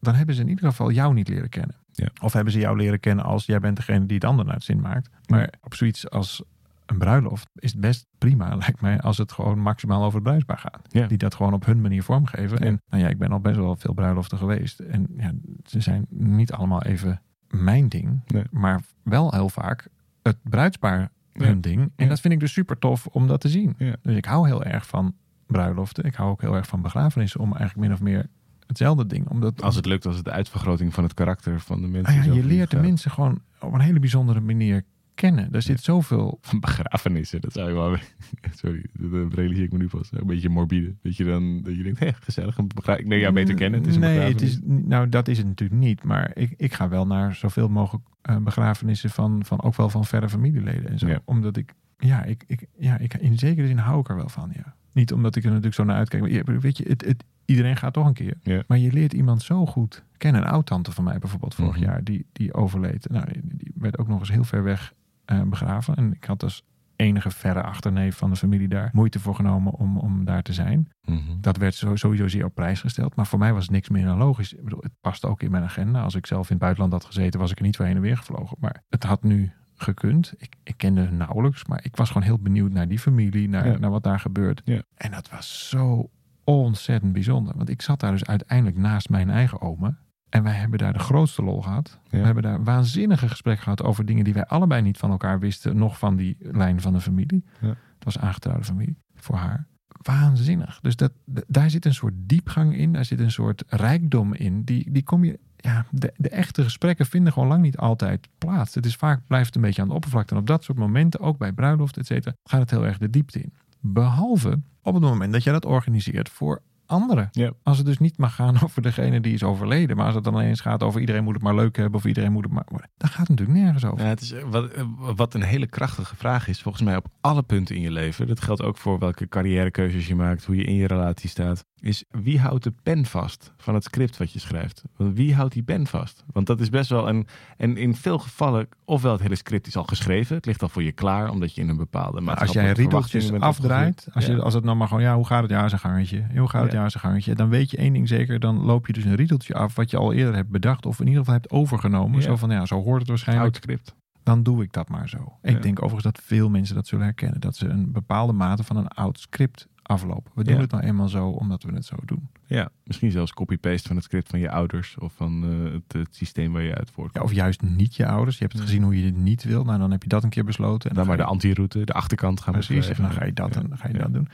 dan 0.00 0.14
hebben 0.14 0.34
ze 0.34 0.40
in 0.40 0.48
ieder 0.48 0.64
geval 0.68 0.90
jou 0.90 1.14
niet 1.14 1.28
leren 1.28 1.48
kennen. 1.48 1.76
Ja. 1.92 2.08
Of 2.22 2.32
hebben 2.32 2.52
ze 2.52 2.58
jou 2.58 2.76
leren 2.76 3.00
kennen 3.00 3.24
als 3.24 3.46
jij 3.46 3.58
bent 3.60 3.76
degene 3.76 4.06
die 4.06 4.14
het 4.14 4.24
ander 4.24 4.44
naar 4.44 4.54
het 4.54 4.64
zin 4.64 4.80
maakt. 4.80 5.10
Maar 5.26 5.52
op 5.60 5.74
zoiets 5.74 6.10
als 6.10 6.42
een 6.86 6.98
bruiloft 6.98 7.48
is 7.54 7.72
het 7.72 7.80
best 7.80 8.06
prima, 8.18 8.54
lijkt 8.56 8.80
mij, 8.80 9.00
als 9.00 9.18
het 9.18 9.32
gewoon 9.32 9.58
maximaal 9.58 10.02
over 10.02 10.14
het 10.14 10.22
bruidspaar 10.22 10.58
gaat. 10.58 10.86
Ja. 10.88 11.06
Die 11.06 11.18
dat 11.18 11.34
gewoon 11.34 11.52
op 11.54 11.64
hun 11.64 11.80
manier 11.80 12.02
vormgeven. 12.02 12.58
En 12.58 12.80
nou 12.88 13.02
ja, 13.02 13.08
ik 13.08 13.18
ben 13.18 13.32
al 13.32 13.40
best 13.40 13.56
wel 13.56 13.76
veel 13.76 13.94
bruiloften 13.94 14.38
geweest. 14.38 14.80
En 14.80 15.06
ja, 15.16 15.32
ze 15.64 15.80
zijn 15.80 16.06
niet 16.08 16.52
allemaal 16.52 16.82
even 16.82 17.22
mijn 17.48 17.88
ding, 17.88 18.20
Nee. 18.26 18.44
maar 18.50 18.80
wel 19.02 19.30
heel 19.32 19.48
vaak 19.48 19.88
het 20.22 20.36
bruidspaar 20.42 21.10
hun 21.32 21.60
ding. 21.60 21.92
En 21.96 22.08
dat 22.08 22.20
vind 22.20 22.34
ik 22.34 22.40
dus 22.40 22.52
super 22.52 22.78
tof 22.78 23.06
om 23.06 23.26
dat 23.26 23.40
te 23.40 23.48
zien. 23.48 23.76
Dus 24.02 24.16
ik 24.16 24.24
hou 24.24 24.46
heel 24.46 24.64
erg 24.64 24.86
van 24.86 25.14
bruiloften. 25.52 26.04
Ik 26.04 26.14
hou 26.14 26.30
ook 26.30 26.40
heel 26.40 26.54
erg 26.56 26.66
van 26.66 26.82
begrafenissen 26.82 27.40
om 27.40 27.54
eigenlijk 27.56 27.88
min 27.88 27.92
of 27.92 28.00
meer 28.02 28.26
hetzelfde 28.66 29.06
ding. 29.06 29.28
Omdat 29.28 29.62
Als 29.62 29.76
het 29.76 29.86
lukt, 29.86 30.06
als 30.06 30.16
het 30.16 30.24
de 30.24 30.30
uitvergroting 30.30 30.94
van 30.94 31.04
het 31.04 31.14
karakter 31.14 31.60
van 31.60 31.80
de 31.80 31.88
mensen 31.88 32.18
Ah 32.20 32.24
ja, 32.26 32.32
je 32.32 32.44
leert 32.44 32.70
de 32.70 32.76
gaat. 32.76 32.84
mensen 32.84 33.10
gewoon 33.10 33.40
op 33.60 33.72
een 33.72 33.80
hele 33.80 34.00
bijzondere 34.00 34.40
manier 34.40 34.82
kennen. 35.14 35.48
Er 35.52 35.62
zit 35.62 35.80
zoveel... 35.80 36.38
Van 36.40 36.60
begrafenissen, 36.60 37.40
dat 37.40 37.52
zou 37.52 37.68
je 37.68 37.74
wel... 37.74 37.96
Sorry, 38.62 38.84
dat 38.92 39.34
realiseer 39.34 39.64
ik 39.64 39.72
me 39.72 39.78
nu 39.78 39.86
pas. 39.88 40.08
Een 40.12 40.26
beetje 40.26 40.48
morbide. 40.48 40.94
Dat 41.02 41.16
je 41.16 41.24
dan 41.24 41.62
dat 41.62 41.76
je 41.76 41.82
denkt, 41.82 41.98
hé, 41.98 42.12
gezellig. 42.12 42.58
Een 42.58 42.70
begra- 42.74 42.96
ik 42.96 43.06
neem 43.06 43.20
jou 43.20 43.32
beter 43.32 43.54
kennen. 43.54 43.80
Het 43.80 43.88
is 43.88 43.94
een 43.94 44.00
nee, 44.00 44.18
het 44.18 44.42
is, 44.42 44.58
nou 44.64 45.08
dat 45.08 45.28
is 45.28 45.38
het 45.38 45.46
natuurlijk 45.46 45.80
niet. 45.80 46.02
Maar 46.04 46.30
ik, 46.34 46.54
ik 46.56 46.72
ga 46.72 46.88
wel 46.88 47.06
naar 47.06 47.34
zoveel 47.34 47.68
mogelijk 47.68 48.04
eh, 48.22 48.36
begrafenissen 48.36 49.10
van, 49.10 49.44
van 49.44 49.62
ook 49.62 49.76
wel 49.76 49.88
van 49.88 50.04
verre 50.04 50.28
familieleden 50.28 50.90
en 50.90 50.98
zo. 50.98 51.08
Ja. 51.08 51.20
Omdat 51.24 51.56
ik, 51.56 51.74
ja, 52.04 52.22
ik, 52.24 52.44
ik, 52.46 52.66
ja, 52.78 52.98
ik, 52.98 53.14
in 53.14 53.38
zekere 53.38 53.66
zin 53.66 53.78
hou 53.78 54.00
ik 54.00 54.08
er 54.08 54.16
wel 54.16 54.28
van, 54.28 54.50
ja. 54.54 54.74
Niet 54.92 55.12
omdat 55.12 55.36
ik 55.36 55.42
er 55.42 55.48
natuurlijk 55.48 55.74
zo 55.74 55.84
naar 55.84 55.96
uitkijk. 55.96 56.22
Maar 56.22 56.30
je- 56.30 56.58
weet 56.60 56.76
je, 56.76 56.84
het, 56.88 57.04
het, 57.04 57.24
iedereen 57.44 57.76
gaat 57.76 57.92
toch 57.92 58.06
een 58.06 58.12
keer. 58.12 58.64
Maar 58.66 58.78
je 58.78 58.92
leert 58.92 59.12
iemand 59.12 59.42
zo 59.42 59.66
goed 59.66 60.04
kennen. 60.16 60.42
Een 60.42 60.48
oud-tante 60.48 60.92
van 60.92 61.04
mij 61.04 61.18
bijvoorbeeld 61.18 61.54
vorig 61.54 61.74
Mhm. 61.76 61.84
jaar, 61.84 62.04
die, 62.04 62.26
die 62.32 62.54
overleed. 62.54 63.08
Nou, 63.10 63.26
die, 63.44 63.72
werd 63.74 63.98
ook 63.98 64.08
nog 64.08 64.18
eens 64.20 64.30
heel 64.30 64.44
ver 64.44 64.62
weg 64.62 64.92
eh, 65.24 65.42
begraven. 65.42 65.94
En 65.94 66.12
ik 66.14 66.24
had 66.24 66.42
als 66.42 66.62
enige 66.96 67.30
verre 67.30 67.62
achterneef 67.62 68.16
van 68.16 68.30
de 68.30 68.36
familie 68.36 68.68
daar 68.68 68.90
moeite 68.92 69.18
voor 69.20 69.34
genomen 69.34 69.72
om, 69.72 69.96
om 69.98 70.24
daar 70.24 70.42
te 70.42 70.52
zijn. 70.52 70.88
Mhm. 71.04 71.20
Dat 71.40 71.56
werd 71.56 71.74
sowieso 71.74 72.28
zeer 72.28 72.44
op 72.44 72.54
prijs 72.54 72.80
gesteld. 72.80 73.16
Maar 73.16 73.26
voor 73.26 73.38
mij 73.38 73.52
was 73.52 73.62
het 73.62 73.72
niks 73.72 73.88
meer 73.88 74.04
dan 74.04 74.18
logisch. 74.18 74.52
Ik 74.52 74.64
bedoel, 74.64 74.80
het 74.82 74.92
past 75.00 75.24
ook 75.24 75.42
in 75.42 75.50
mijn 75.50 75.64
agenda. 75.64 76.02
Als 76.02 76.14
ik 76.14 76.26
zelf 76.26 76.44
in 76.44 76.50
het 76.54 76.58
buitenland 76.58 76.92
had 76.92 77.04
gezeten, 77.04 77.40
was 77.40 77.50
ik 77.50 77.58
er 77.58 77.64
niet 77.64 77.76
voor 77.76 77.84
heen 77.86 77.96
en 77.96 78.00
weer 78.02 78.16
gevlogen. 78.16 78.56
Maar 78.60 78.82
het 78.88 79.02
had 79.04 79.22
nu 79.22 79.52
gekund. 79.82 80.32
Ik, 80.36 80.54
ik 80.62 80.74
kende 80.76 81.10
nauwelijks. 81.10 81.64
Maar 81.64 81.80
ik 81.84 81.96
was 81.96 82.08
gewoon 82.08 82.22
heel 82.22 82.38
benieuwd 82.38 82.72
naar 82.72 82.88
die 82.88 82.98
familie. 82.98 83.48
Naar, 83.48 83.66
Ja. 83.66 83.78
naar 83.78 83.90
wat 83.90 84.02
daar 84.02 84.20
gebeurt. 84.20 84.62
Ja. 84.64 84.82
En 84.94 85.10
dat 85.10 85.30
was 85.30 85.68
zo 85.68 86.10
ontzettend 86.44 87.12
bijzonder. 87.12 87.56
Want 87.56 87.68
ik 87.68 87.82
zat 87.82 88.00
daar 88.00 88.12
dus 88.12 88.24
uiteindelijk 88.24 88.76
naast 88.76 89.08
mijn 89.08 89.30
eigen 89.30 89.60
oma. 89.60 89.98
En 90.28 90.42
wij 90.42 90.52
hebben 90.52 90.78
daar 90.78 90.92
de 90.92 90.98
grootste 90.98 91.42
lol 91.42 91.62
gehad. 91.62 91.98
Ja. 92.10 92.18
We 92.18 92.24
hebben 92.24 92.42
daar 92.42 92.64
waanzinnige 92.64 93.28
gesprekken 93.28 93.62
gehad 93.62 93.82
over 93.82 94.04
dingen 94.06 94.24
die 94.24 94.34
wij 94.34 94.46
allebei 94.46 94.82
niet 94.82 94.98
van 94.98 95.10
elkaar 95.10 95.38
wisten. 95.38 95.76
Nog 95.76 95.98
van 95.98 96.16
die 96.16 96.36
lijn 96.38 96.80
van 96.80 96.92
de 96.92 97.00
familie. 97.00 97.44
Ja. 97.60 97.68
Het 97.68 98.04
was 98.04 98.18
aangetrouwde 98.18 98.64
familie 98.64 98.96
voor 99.14 99.36
haar. 99.36 99.66
Waanzinnig. 100.02 100.80
Dus 100.80 100.96
dat, 100.96 101.12
daar 101.46 101.70
zit 101.70 101.84
een 101.84 101.94
soort 101.94 102.14
diepgang 102.16 102.76
in. 102.76 102.92
Daar 102.92 103.04
zit 103.04 103.20
een 103.20 103.30
soort 103.30 103.64
rijkdom 103.66 104.34
in. 104.34 104.64
Die, 104.64 104.90
die 104.90 105.02
kom 105.02 105.24
je. 105.24 105.38
Ja, 105.62 105.86
de, 105.90 106.12
de 106.16 106.28
echte 106.28 106.62
gesprekken 106.62 107.06
vinden 107.06 107.32
gewoon 107.32 107.48
lang 107.48 107.62
niet 107.62 107.76
altijd 107.76 108.28
plaats. 108.38 108.74
Het 108.74 108.86
is 108.86 108.96
vaak 108.96 109.20
blijft 109.26 109.46
het 109.46 109.56
een 109.56 109.62
beetje 109.62 109.82
aan 109.82 109.88
de 109.88 109.94
oppervlakte. 109.94 110.34
En 110.34 110.40
op 110.40 110.46
dat 110.46 110.64
soort 110.64 110.78
momenten, 110.78 111.20
ook 111.20 111.38
bij 111.38 111.52
bruiloft, 111.52 111.96
et 111.96 112.06
cetera, 112.06 112.34
gaat 112.44 112.60
het 112.60 112.70
heel 112.70 112.86
erg 112.86 112.98
de 112.98 113.10
diepte 113.10 113.40
in. 113.40 113.52
Behalve 113.80 114.60
op 114.82 114.94
het 114.94 115.02
moment 115.02 115.32
dat 115.32 115.42
jij 115.42 115.52
dat 115.52 115.64
organiseert 115.64 116.28
voor 116.28 116.62
anderen. 116.86 117.28
Ja. 117.32 117.52
Als 117.62 117.76
het 117.76 117.86
dus 117.86 117.98
niet 117.98 118.18
mag 118.18 118.34
gaan 118.34 118.60
over 118.64 118.82
degene 118.82 119.20
die 119.20 119.34
is 119.34 119.42
overleden. 119.42 119.96
Maar 119.96 120.06
als 120.06 120.14
het 120.14 120.24
dan 120.24 120.34
ineens 120.34 120.60
gaat 120.60 120.82
over 120.82 121.00
iedereen 121.00 121.24
moet 121.24 121.34
het 121.34 121.42
maar 121.42 121.54
leuk 121.54 121.76
hebben. 121.76 122.00
Of 122.00 122.06
iedereen 122.06 122.32
moet 122.32 122.44
het 122.44 122.52
maar... 122.52 122.64
Dan 122.96 123.08
gaat 123.08 123.28
het 123.28 123.28
natuurlijk 123.28 123.58
nergens 123.58 123.84
over. 123.84 124.04
Ja, 124.04 124.08
het 124.08 124.20
is, 124.20 124.32
eh, 124.32 124.42
wat, 124.50 124.70
eh, 124.70 124.84
wat 125.16 125.34
een 125.34 125.42
hele 125.42 125.66
krachtige 125.66 126.16
vraag 126.16 126.48
is, 126.48 126.62
volgens 126.62 126.84
mij 126.84 126.96
op 126.96 127.06
alle 127.20 127.42
punten 127.42 127.76
in 127.76 127.82
je 127.82 127.90
leven. 127.90 128.26
Dat 128.26 128.40
geldt 128.40 128.62
ook 128.62 128.76
voor 128.76 128.98
welke 128.98 129.28
carrièrekeuzes 129.28 130.06
je 130.06 130.14
maakt, 130.14 130.44
hoe 130.44 130.56
je 130.56 130.64
in 130.64 130.74
je 130.74 130.86
relatie 130.86 131.28
staat. 131.28 131.64
Is 131.82 132.04
wie 132.10 132.40
houdt 132.40 132.64
de 132.64 132.72
pen 132.82 133.04
vast 133.06 133.52
van 133.56 133.74
het 133.74 133.84
script 133.84 134.16
wat 134.16 134.32
je 134.32 134.38
schrijft? 134.38 134.82
Want 134.96 135.16
wie 135.16 135.34
houdt 135.34 135.52
die 135.52 135.62
pen 135.62 135.86
vast? 135.86 136.24
Want 136.32 136.46
dat 136.46 136.60
is 136.60 136.68
best 136.70 136.90
wel 136.90 137.08
een. 137.08 137.26
En 137.56 137.76
in 137.76 137.94
veel 137.94 138.18
gevallen, 138.18 138.68
ofwel 138.84 139.12
het 139.12 139.20
hele 139.20 139.34
script 139.34 139.66
is 139.66 139.76
al 139.76 139.84
geschreven, 139.84 140.36
het 140.36 140.46
ligt 140.46 140.62
al 140.62 140.68
voor 140.68 140.82
je 140.82 140.92
klaar, 140.92 141.30
omdat 141.30 141.54
je 141.54 141.60
in 141.60 141.68
een 141.68 141.76
bepaalde. 141.76 142.20
Maar 142.20 142.36
als 142.36 142.52
jij 142.52 142.72
riedeltjes 142.72 143.24
verwachtingen 143.24 143.40
bent 143.40 143.42
afdraait, 143.42 144.08
als, 144.12 144.26
je, 144.26 144.32
Ja. 144.32 144.38
als 144.38 144.54
het 144.54 144.64
nou 144.64 144.76
maar 144.76 144.88
gewoon, 144.88 145.02
ja, 145.02 145.14
hoe 145.14 145.26
gaat 145.26 145.42
het? 145.42 145.50
Ja, 145.50 145.68
zijn 145.68 145.80
gangetje. 145.80 146.26
Hoe 146.36 146.48
gaat 146.48 146.62
het? 146.62 146.72
Ja. 146.72 146.82
Ja, 146.82 146.88
zijn 146.88 147.02
gangetje. 147.04 147.34
Dan 147.34 147.48
weet 147.48 147.70
je 147.70 147.76
één 147.76 147.92
ding 147.92 148.08
zeker, 148.08 148.40
dan 148.40 148.56
loop 148.64 148.86
je 148.86 148.92
dus 148.92 149.04
een 149.04 149.14
riedeltje 149.14 149.54
af 149.54 149.74
wat 149.74 149.90
je 149.90 149.96
al 149.96 150.12
eerder 150.12 150.34
hebt 150.34 150.50
bedacht 150.50 150.86
of 150.86 151.00
in 151.00 151.06
ieder 151.06 151.18
geval 151.20 151.34
hebt 151.34 151.50
overgenomen. 151.50 152.18
Ja. 152.20 152.24
Zo 152.26 152.36
van, 152.36 152.50
ja, 152.50 152.66
zo 152.66 152.82
hoort 152.82 152.98
het 153.00 153.08
waarschijnlijk. 153.08 153.56
Script. 153.56 153.94
Dan 154.22 154.42
doe 154.42 154.62
ik 154.62 154.72
dat 154.72 154.88
maar 154.88 155.08
zo. 155.08 155.38
Ik 155.42 155.54
Ja. 155.54 155.58
denk 155.58 155.78
overigens 155.82 156.14
dat 156.14 156.24
veel 156.24 156.48
mensen 156.50 156.74
dat 156.74 156.86
zullen 156.86 157.04
herkennen. 157.04 157.40
Dat 157.40 157.56
ze 157.56 157.68
een 157.68 157.92
bepaalde 157.92 158.32
mate 158.32 158.64
van 158.64 158.76
een 158.76 158.88
oud 158.88 159.18
script 159.20 159.68
aflopen. 159.92 160.32
We 160.34 160.44
doen 160.44 160.54
Ja. 160.54 160.60
het 160.60 160.70
nou 160.70 160.84
eenmaal 160.84 161.08
zo 161.08 161.28
omdat 161.28 161.62
we 161.62 161.72
het 161.72 161.84
zo 161.84 161.96
doen. 162.04 162.28
Ja, 162.46 162.68
misschien 162.84 163.10
zelfs 163.10 163.32
copy-paste 163.32 163.86
van 163.86 163.96
het 163.96 164.04
script 164.04 164.28
van 164.28 164.38
je 164.38 164.50
ouders 164.50 164.98
of 164.98 165.12
van 165.16 165.44
eh, 165.44 165.72
het, 165.72 165.92
het 165.92 166.16
systeem 166.16 166.52
waar 166.52 166.62
je 166.62 166.74
uit 166.74 166.90
voortkomt. 166.90 167.24
Ja, 167.24 167.30
of 167.30 167.36
juist 167.36 167.62
niet 167.62 167.94
je 167.96 168.06
ouders. 168.06 168.36
Je 168.36 168.42
hebt 168.42 168.56
het 168.56 168.62
gezien 168.66 168.82
hoe 168.82 168.96
je 168.96 169.02
dit 169.02 169.16
niet 169.16 169.44
wil. 169.44 169.64
Nou, 169.64 169.78
dan 169.78 169.90
heb 169.90 170.02
je 170.02 170.08
dat 170.08 170.22
een 170.24 170.30
keer 170.30 170.44
besloten. 170.44 170.90
En 170.90 170.96
dan 170.96 171.06
maar 171.06 171.16
de 171.16 171.24
antiroute, 171.24 171.84
de 171.84 171.92
achterkant 171.92 172.40
gaan 172.40 172.52
Precies, 172.52 172.88
en 172.88 173.02
dan 173.02 173.12
ga 173.12 173.24
je 173.24 173.32
dat, 173.32 173.56
en 173.56 173.68
dan 173.68 173.78
ga 173.78 173.88
je 173.88 173.98
dat 173.98 174.12
doen. 174.12 174.28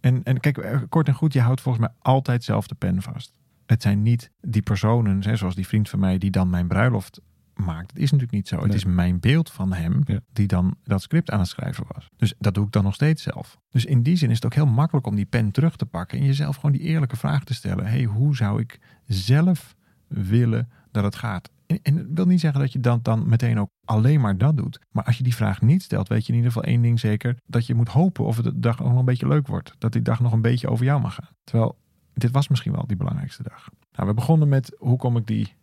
En, 0.00 0.22
en 0.24 0.40
kijk, 0.40 0.58
eh, 0.58 0.78
kort 0.88 1.08
en 1.08 1.14
goed, 1.14 1.32
je 1.32 1.40
houdt 1.40 1.60
volgens 1.60 1.84
mij 1.86 1.94
altijd 1.98 2.44
zelf 2.44 2.66
de 2.66 2.74
pen 2.74 3.02
vast. 3.02 3.32
Het 3.66 3.82
zijn 3.82 4.02
niet 4.02 4.30
die 4.40 4.62
personen, 4.62 5.22
hè, 5.22 5.36
zoals 5.36 5.54
die 5.54 5.66
vriend 5.66 5.88
van 5.88 5.98
mij, 5.98 6.18
die 6.18 6.30
dan 6.30 6.50
mijn 6.50 6.68
bruiloft 6.68 7.20
maakt. 7.60 7.90
Het 7.90 8.00
is 8.00 8.10
natuurlijk 8.10 8.32
niet 8.32 8.48
zo. 8.48 8.62
Het 8.62 8.74
is 8.74 8.84
mijn 8.84 9.20
beeld 9.20 9.50
van 9.50 9.72
hem 9.72 10.02
Ja. 10.04 10.20
die 10.32 10.46
dan 10.46 10.76
dat 10.84 11.02
script 11.02 11.30
aan 11.30 11.38
het 11.38 11.48
schrijven 11.48 11.84
was. 11.92 12.08
Dus 12.16 12.34
dat 12.38 12.54
doe 12.54 12.66
ik 12.66 12.72
dan 12.72 12.84
nog 12.84 12.94
steeds 12.94 13.22
zelf. 13.22 13.58
Dus 13.70 13.84
in 13.84 14.02
die 14.02 14.16
zin 14.16 14.28
is 14.28 14.34
het 14.34 14.44
ook 14.44 14.54
heel 14.54 14.66
makkelijk 14.66 15.06
om 15.06 15.14
die 15.14 15.24
pen 15.24 15.50
terug 15.50 15.76
te 15.76 15.86
pakken 15.86 16.18
en 16.18 16.24
jezelf 16.24 16.56
gewoon 16.56 16.72
die 16.72 16.80
eerlijke 16.80 17.16
vraag 17.16 17.44
te 17.44 17.54
stellen. 17.54 17.86
hey, 17.86 18.04
hoe 18.04 18.36
zou 18.36 18.60
ik 18.60 18.78
zelf 19.06 19.74
willen 20.08 20.68
dat 20.90 21.04
het 21.04 21.16
gaat? 21.16 21.50
En, 21.82 21.96
dat 21.96 22.06
wil 22.14 22.26
niet 22.26 22.40
zeggen 22.40 22.60
dat 22.60 22.72
je 22.72 22.80
dan, 22.80 22.98
dan 23.02 23.28
meteen 23.28 23.60
ook 23.60 23.70
alleen 23.84 24.20
maar 24.20 24.38
dat 24.38 24.56
doet. 24.56 24.80
Maar 24.90 25.04
als 25.04 25.16
je 25.16 25.22
die 25.22 25.34
vraag 25.34 25.60
niet 25.60 25.82
stelt, 25.82 26.08
weet 26.08 26.26
je 26.26 26.32
in 26.32 26.38
ieder 26.38 26.52
geval 26.52 26.68
één 26.68 26.82
ding 26.82 27.00
zeker. 27.00 27.36
Dat 27.46 27.66
je 27.66 27.74
moet 27.74 27.88
hopen 27.88 28.24
of 28.24 28.36
het 28.36 28.44
de 28.44 28.58
dag 28.58 28.82
ook 28.82 28.88
nog 28.88 28.98
een 28.98 29.04
beetje 29.04 29.28
leuk 29.28 29.46
wordt. 29.46 29.74
Dat 29.78 29.92
die 29.92 30.02
dag 30.02 30.20
nog 30.20 30.32
een 30.32 30.42
beetje 30.42 30.68
over 30.68 30.84
jou 30.84 31.00
mag 31.00 31.14
gaan. 31.14 31.28
Terwijl, 31.44 31.78
dit 32.14 32.30
was 32.30 32.48
misschien 32.48 32.72
wel 32.72 32.86
die 32.86 32.96
belangrijkste 32.96 33.42
dag. 33.42 33.68
Nou, 33.92 34.08
we 34.08 34.14
begonnen 34.14 34.48
met 34.48 34.74
hoe 34.78 34.96
kom 34.96 35.16
ik 35.16 35.26
die 35.26 35.54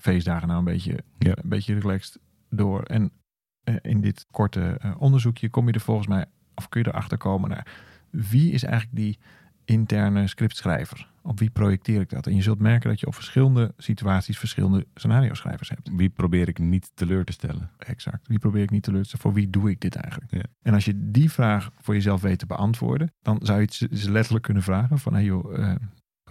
feestdagen 0.00 0.46
nou 0.48 0.58
een 0.58 0.64
beetje, 0.64 1.04
Ja. 1.18 1.36
een 1.42 1.48
beetje 1.48 1.74
relaxed 1.78 2.18
door. 2.50 2.82
En 2.82 3.12
eh, 3.62 3.74
in 3.82 4.00
dit 4.00 4.26
korte 4.30 4.60
eh, 4.80 4.94
onderzoekje 4.98 5.48
kom 5.50 5.66
je 5.66 5.72
er 5.72 5.80
volgens 5.80 6.06
mij, 6.06 6.24
of 6.54 6.68
kun 6.68 6.82
je 6.82 6.88
erachter 6.88 7.18
komen 7.18 7.50
naar 7.50 7.66
wie 8.10 8.52
is 8.52 8.62
eigenlijk 8.62 8.96
die 8.96 9.18
interne 9.64 10.26
scriptschrijver? 10.26 11.08
Op 11.22 11.38
wie 11.38 11.50
projecteer 11.50 12.00
ik 12.00 12.08
dat? 12.08 12.26
En 12.26 12.34
je 12.34 12.42
zult 12.42 12.58
merken 12.58 12.88
dat 12.90 13.00
je 13.00 13.06
op 13.06 13.14
verschillende 13.14 13.74
situaties 13.76 14.38
verschillende 14.38 14.86
scenario 14.94 15.34
schrijvers 15.34 15.68
hebt. 15.68 15.90
Wie 15.96 16.08
probeer 16.08 16.48
ik 16.48 16.58
niet 16.58 16.90
teleur 16.94 17.24
te 17.24 17.32
stellen? 17.32 17.70
Exact. 17.78 18.28
Wie 18.28 18.38
probeer 18.38 18.62
ik 18.62 18.70
niet 18.70 18.82
te 18.82 18.90
stellen? 18.90 19.18
Voor 19.20 19.32
wie 19.32 19.50
doe 19.50 19.70
ik 19.70 19.80
dit 19.80 19.94
eigenlijk? 19.96 20.32
Ja. 20.34 20.42
En 20.62 20.74
als 20.74 20.84
je 20.84 21.10
die 21.10 21.30
vraag 21.30 21.70
voor 21.80 21.94
jezelf 21.94 22.20
weet 22.20 22.38
te 22.38 22.46
beantwoorden, 22.46 23.12
dan 23.22 23.38
zou 23.42 23.58
je 23.58 23.64
het 23.64 23.74
ze- 23.74 23.88
ze 23.92 24.10
letterlijk 24.10 24.44
kunnen 24.44 24.62
vragen 24.62 24.98
van, 24.98 25.12
hey 25.12 25.24
joh, 25.24 25.58
eh, 25.58 25.74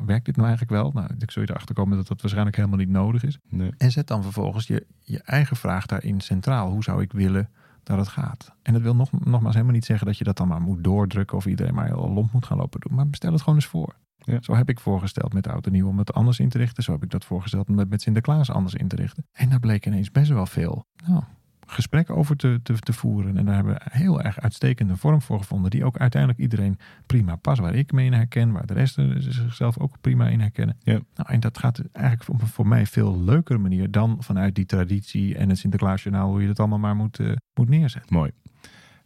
werkt 0.06 0.26
dit 0.26 0.36
nou 0.36 0.48
eigenlijk 0.48 0.82
wel? 0.82 0.92
Nou, 0.92 1.16
ik 1.20 1.32
zul 1.32 1.42
je 1.42 1.50
erachter 1.50 1.76
komen 1.76 1.98
dat 1.98 2.08
dat 2.08 2.22
waarschijnlijk 2.22 2.56
helemaal 2.56 2.78
niet 2.78 2.90
nodig 2.90 3.24
is. 3.24 3.38
Nee. 3.50 3.72
En 3.78 3.92
zet 3.92 4.08
dan 4.08 4.24
vervolgens 4.24 4.68
je, 4.68 4.86
je 5.00 5.22
eigen 5.22 5.56
vraag 5.56 5.86
daarin 5.86 6.22
centraal. 6.22 6.72
Hoe 6.72 6.84
zou 6.84 7.02
ik 7.02 7.12
willen 7.12 7.50
dat 7.84 7.98
het 7.98 8.08
gaat? 8.08 8.56
En 8.62 8.74
dat 8.74 8.82
wil 8.82 8.96
nog, 8.96 9.12
nogmaals 9.12 9.54
helemaal 9.54 9.76
niet 9.76 9.86
zeggen 9.86 10.08
dat 10.08 10.18
je 10.18 10.24
dat 10.24 10.38
dan 10.38 10.48
maar 10.48 10.62
moet 10.62 10.84
doordrukken 10.84 11.38
of 11.38 11.46
iedereen 11.46 11.74
maar 11.74 11.86
heel 11.86 12.10
lomp 12.10 12.32
moet 12.32 12.46
gaan 12.46 12.58
lopen 12.58 12.80
doen. 12.80 12.96
Maar 12.96 13.06
stel 13.12 13.32
het 13.32 13.42
gewoon 13.42 13.56
eens 13.56 13.68
voor. 13.68 13.96
Ja. 14.18 14.38
Zo 14.42 14.56
heb 14.56 14.70
ik 14.70 14.80
voorgesteld 14.80 15.34
met 15.34 15.48
Oud 15.48 15.66
en 15.66 15.72
Nieuw 15.72 15.88
om 15.88 15.98
het 15.98 16.14
anders 16.14 16.40
in 16.40 16.50
te 16.50 16.58
richten. 16.58 16.84
Zo 16.84 16.92
heb 16.92 17.04
ik 17.04 17.10
dat 17.10 17.26
voorgesteld 17.26 17.70
om 17.70 17.78
het 17.78 17.90
met 17.90 18.02
Sinterklaas 18.02 18.52
anders 18.52 18.76
in 18.76 18.88
te 18.88 18.96
richten. 18.96 19.26
En 19.32 19.50
daar 19.50 19.60
bleek 19.60 19.86
ineens 19.86 20.12
best 20.12 20.30
wel 20.30 20.46
veel 20.46 20.86
nou, 21.08 21.24
gesprekken 21.70 22.16
over 22.16 22.36
te, 22.36 22.60
te, 22.64 22.80
te 22.80 22.94
voeren. 22.94 23.38
En 23.38 23.46
daar 23.46 23.56
hebben 23.56 23.74
we 23.74 23.82
heel 23.90 24.22
erg 24.22 24.40
uitstekende 24.40 24.98
vorm 24.98 25.22
voor 25.22 25.38
gevonden. 25.38 25.72
Die 25.72 25.86
ook 25.86 25.98
uiteindelijk 25.98 26.42
iedereen 26.42 26.78
prima 27.06 27.36
past. 27.36 27.62
Waar 27.62 27.76
ik 27.76 27.92
me 27.92 28.04
in 28.04 28.14
herken. 28.14 28.52
Waar 28.52 28.66
de 28.66 28.74
rest 28.74 28.98
zichzelf 29.18 29.80
ook 29.80 30.02
prima 30.02 30.28
in 30.28 30.40
herkennen. 30.40 30.78
Ja. 30.80 31.00
Nou, 31.16 31.30
en 31.30 31.40
dat 31.40 31.58
gaat 31.58 31.82
eigenlijk 31.92 32.30
op 32.30 32.42
een 32.42 32.48
voor 32.48 32.68
mij 32.68 32.86
veel 32.86 33.22
leukere 33.22 33.60
manier 33.60 33.92
dan 33.92 34.18
vanuit 34.20 34.56
die 34.56 34.66
traditie 34.66 35.36
en 35.36 35.50
het 35.50 35.58
Sinterklaasjournaal. 35.58 36.30
Hoe 36.30 36.42
je 36.42 36.48
het 36.48 36.60
allemaal 36.60 36.80
maar 36.80 36.96
moet, 36.96 37.20
eh, 37.20 37.32
moet 37.54 37.70
neerzetten. 37.70 38.16
Mooi. 38.16 38.32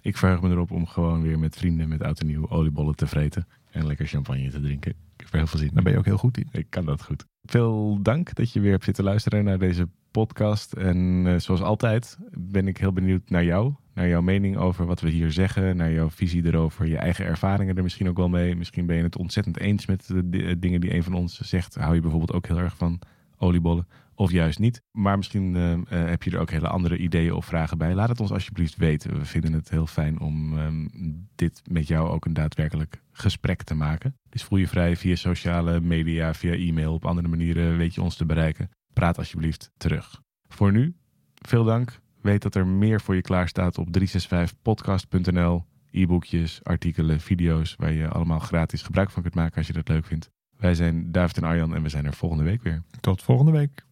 Ik 0.02 0.18
verheug 0.18 0.42
me 0.42 0.50
erop 0.50 0.72
om 0.72 0.86
gewoon 0.86 1.22
weer 1.22 1.40
met 1.40 1.56
vrienden 1.56 1.88
met 1.88 2.04
oud 2.04 2.20
en 2.20 2.28
nieuw 2.28 2.50
oliebollen 2.50 2.96
te 2.96 3.08
vreten. 3.08 3.48
En 3.72 3.88
lekker 3.88 4.08
champagne 4.08 4.50
te 4.50 4.62
drinken. 4.62 4.92
Ik 4.92 5.20
heb 5.20 5.30
er 5.30 5.38
heel 5.38 5.48
veel 5.48 5.60
zin 5.60 5.68
in. 5.68 5.74
Daar 5.74 5.84
ben 5.84 5.94
je 5.94 6.00
ook 6.00 6.06
heel 6.06 6.18
goed 6.18 6.38
in. 6.38 6.48
Ik 6.52 6.70
kan 6.70 6.86
dat 6.86 7.04
goed. 7.04 7.26
Veel 7.44 8.02
dank 8.02 8.36
dat 8.36 8.54
je 8.54 8.60
weer 8.60 8.72
hebt 8.72 8.84
zitten 8.84 9.04
luisteren 9.04 9.44
naar 9.44 9.60
deze 9.60 9.88
podcast. 10.14 10.74
En 10.74 11.24
eh, 11.28 11.40
zoals 11.40 11.62
altijd 11.62 12.18
ben 12.38 12.68
ik 12.68 12.78
heel 12.78 12.94
benieuwd 12.94 13.30
naar 13.30 13.44
jou. 13.44 13.74
Naar 13.94 14.08
jouw 14.08 14.22
mening 14.22 14.58
over 14.58 14.86
wat 14.86 15.02
we 15.02 15.10
hier 15.10 15.32
zeggen. 15.32 15.78
Naar 15.78 15.92
jouw 15.92 16.10
visie 16.10 16.46
erover. 16.46 16.88
Je 16.88 16.98
eigen 16.98 17.26
ervaringen 17.26 17.78
er 17.78 17.84
misschien 17.84 18.10
ook 18.10 18.18
wel 18.18 18.30
mee. 18.30 18.56
Misschien 18.56 18.86
ben 18.86 18.96
je 18.96 19.04
het 19.04 19.18
ontzettend 19.18 19.60
eens 19.60 19.86
met 19.86 20.08
de 20.08 20.30
di- 20.30 20.60
dingen 20.60 20.82
die 20.82 20.94
een 20.96 21.04
van 21.04 21.14
ons 21.14 21.40
zegt. 21.40 21.76
Hou 21.76 21.96
je 21.96 22.02
bijvoorbeeld 22.02 22.34
ook 22.34 22.48
heel 22.48 22.58
erg 22.60 22.78
van 22.78 23.00
oliebollen. 23.38 23.88
Of 24.16 24.32
juist 24.32 24.60
niet. 24.60 24.82
Maar 24.92 25.18
misschien 25.18 25.56
eh, 25.56 25.72
eh, 25.74 26.10
heb 26.10 26.24
je 26.24 26.32
er 26.32 26.40
ook 26.40 26.52
hele 26.52 26.68
andere 26.68 26.98
ideeën 26.98 27.34
of 27.34 27.46
vragen 27.46 27.78
bij. 27.78 27.94
Laat 27.94 28.10
het 28.10 28.20
ons 28.20 28.32
alsjeblieft 28.32 28.76
weten. 28.76 29.18
We 29.20 29.26
vinden 29.26 29.54
het 29.54 29.70
heel 29.70 29.88
fijn 29.88 30.20
om 30.20 30.58
ehm, 30.58 30.88
dit 31.36 31.62
met 31.72 31.88
jou 31.88 32.10
ook 32.10 32.26
een 32.26 32.34
daadwerkelijk 32.34 33.02
gesprek 33.12 33.64
te 33.64 33.76
maken. 33.76 34.16
Dus 34.30 34.44
voel 34.44 34.60
je 34.60 34.68
vrij 34.68 34.96
via 34.96 35.16
sociale 35.16 35.80
media, 35.82 36.34
via 36.34 36.54
e-mail. 36.54 36.94
Op 36.94 37.06
andere 37.06 37.28
manieren 37.28 37.78
weet 37.78 37.94
je 37.96 38.02
ons 38.02 38.16
te 38.16 38.26
bereiken. 38.26 38.70
Praat 38.94 39.18
alsjeblieft 39.18 39.72
terug. 39.78 40.22
Voor 40.48 40.72
nu, 40.72 40.96
veel 41.36 41.64
dank. 41.64 42.00
Weet 42.22 42.42
dat 42.42 42.56
er 42.56 42.68
meer 42.68 43.02
voor 43.02 43.16
je 43.16 43.22
klaar 43.22 43.48
staat 43.48 43.78
op 43.78 43.88
365podcast.nl. 44.00 45.66
E-boekjes, 45.92 46.60
artikelen, 46.64 47.20
video's 47.20 47.76
waar 47.78 47.92
je 47.92 48.08
allemaal 48.08 48.40
gratis 48.40 48.82
gebruik 48.82 49.10
van 49.10 49.22
kunt 49.22 49.36
maken 49.36 49.58
als 49.58 49.68
je 49.68 49.74
dat 49.74 49.88
leuk 49.88 50.06
vindt. 50.06 50.30
Wij 50.58 50.76
zijn 50.76 51.12
David 51.12 51.38
en 51.38 51.44
Arjan 51.44 51.76
en 51.76 51.84
we 51.84 51.90
zijn 51.90 52.06
er 52.06 52.14
volgende 52.14 52.44
week 52.44 52.62
weer. 52.62 52.84
Tot 53.00 53.24
volgende 53.24 53.52
week. 53.52 53.86